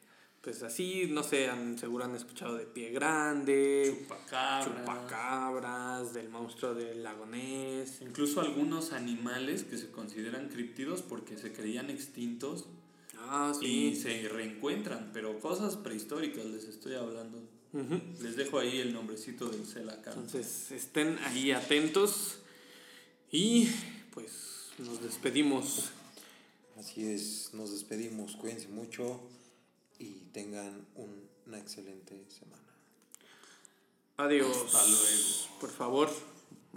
[0.42, 6.74] pues así, no sé, han, seguro han escuchado de Pie Grande, Chupacabras, Chupacabras del monstruo
[6.74, 8.02] del lagonés.
[8.02, 12.66] Incluso algunos animales que se consideran criptidos porque se creían extintos
[13.20, 13.90] ah, sí.
[13.90, 17.44] y se reencuentran, pero cosas prehistóricas les estoy hablando.
[18.22, 20.14] Les dejo ahí el nombrecito del Celacán.
[20.16, 22.40] Entonces estén ahí atentos
[23.32, 23.70] y
[24.14, 25.92] pues nos despedimos.
[26.78, 29.22] Así es, nos despedimos, cuídense mucho
[30.02, 32.64] y tengan una excelente semana.
[34.18, 34.58] Adiós.
[34.66, 35.60] Hasta luego.
[35.60, 36.10] Por favor,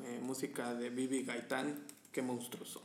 [0.05, 2.82] eh, música de Bibi Gaitán, qué monstruoso.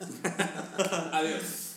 [1.12, 1.76] Adiós.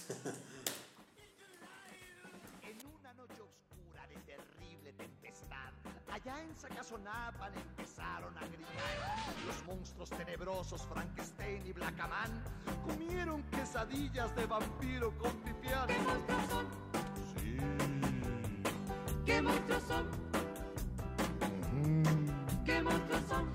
[6.11, 9.35] Allá en Sacazonapan empezaron a gritar.
[9.45, 12.43] Los monstruos tenebrosos Frankenstein y Blackaman
[12.85, 15.87] comieron quesadillas de vampiro con pipián.
[15.87, 17.08] ¿Qué monstruos son?
[19.29, 20.07] ¿Qué monstruos son?
[22.65, 23.45] ¿Qué monstruos son?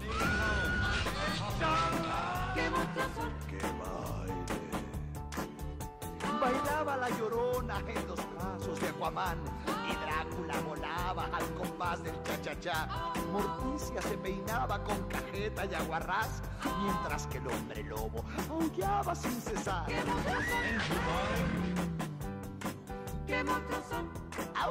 [2.55, 3.33] ¿Qué monstruos son?
[3.49, 4.45] ¡Qué baile!
[6.41, 9.39] Bailaba la llorona en los brazos de Aquaman
[9.91, 12.89] y Drácula volaba al compás del cha-cha-cha.
[13.33, 16.41] Morticia se peinaba con cajeta y aguarrás,
[16.85, 19.87] mientras que el hombre lobo aullaba sin cesar.
[19.87, 20.65] ¿Qué monstruos son?
[23.27, 24.09] ¿Qué monstruos son?
[24.55, 24.71] ¡Au!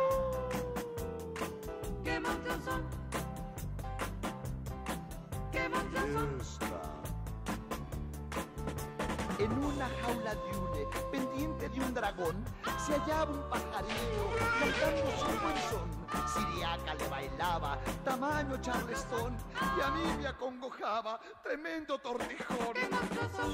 [9.40, 12.46] En una jaula de hule, pendiente de un dragón,
[12.86, 14.30] se hallaba un pajarillo
[14.60, 15.88] cantando su buen son.
[16.28, 19.36] Siriaca le bailaba, tamaño charlestón,
[19.78, 22.74] y a mí me acongojaba, tremendo tortijón.
[22.74, 23.54] ¿Qué monstruos son?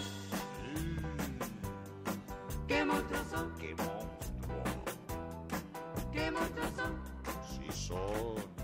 [2.67, 3.55] ¿Qué monstruos son?
[3.57, 4.63] ¡Qué monstruo!
[6.11, 7.01] ¿Qué monstruos son?
[7.47, 8.58] Sí son.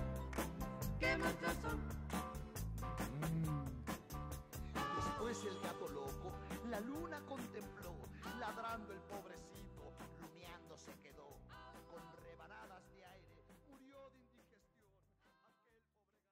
[4.95, 6.31] Después el gato loco,
[6.69, 7.93] la luna contempló,
[8.39, 11.37] ladrando el pobrecito, rumiando se quedó.
[11.91, 14.91] Con rebanadas de aire, murió de indigestión.
[15.45, 16.25] Aquel pobre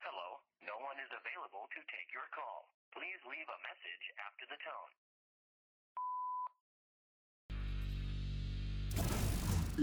[0.00, 2.77] Hello, no one is available to take your call.
[2.98, 4.92] Please leave a message after the tone.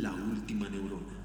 [0.04, 1.24] La última neurona.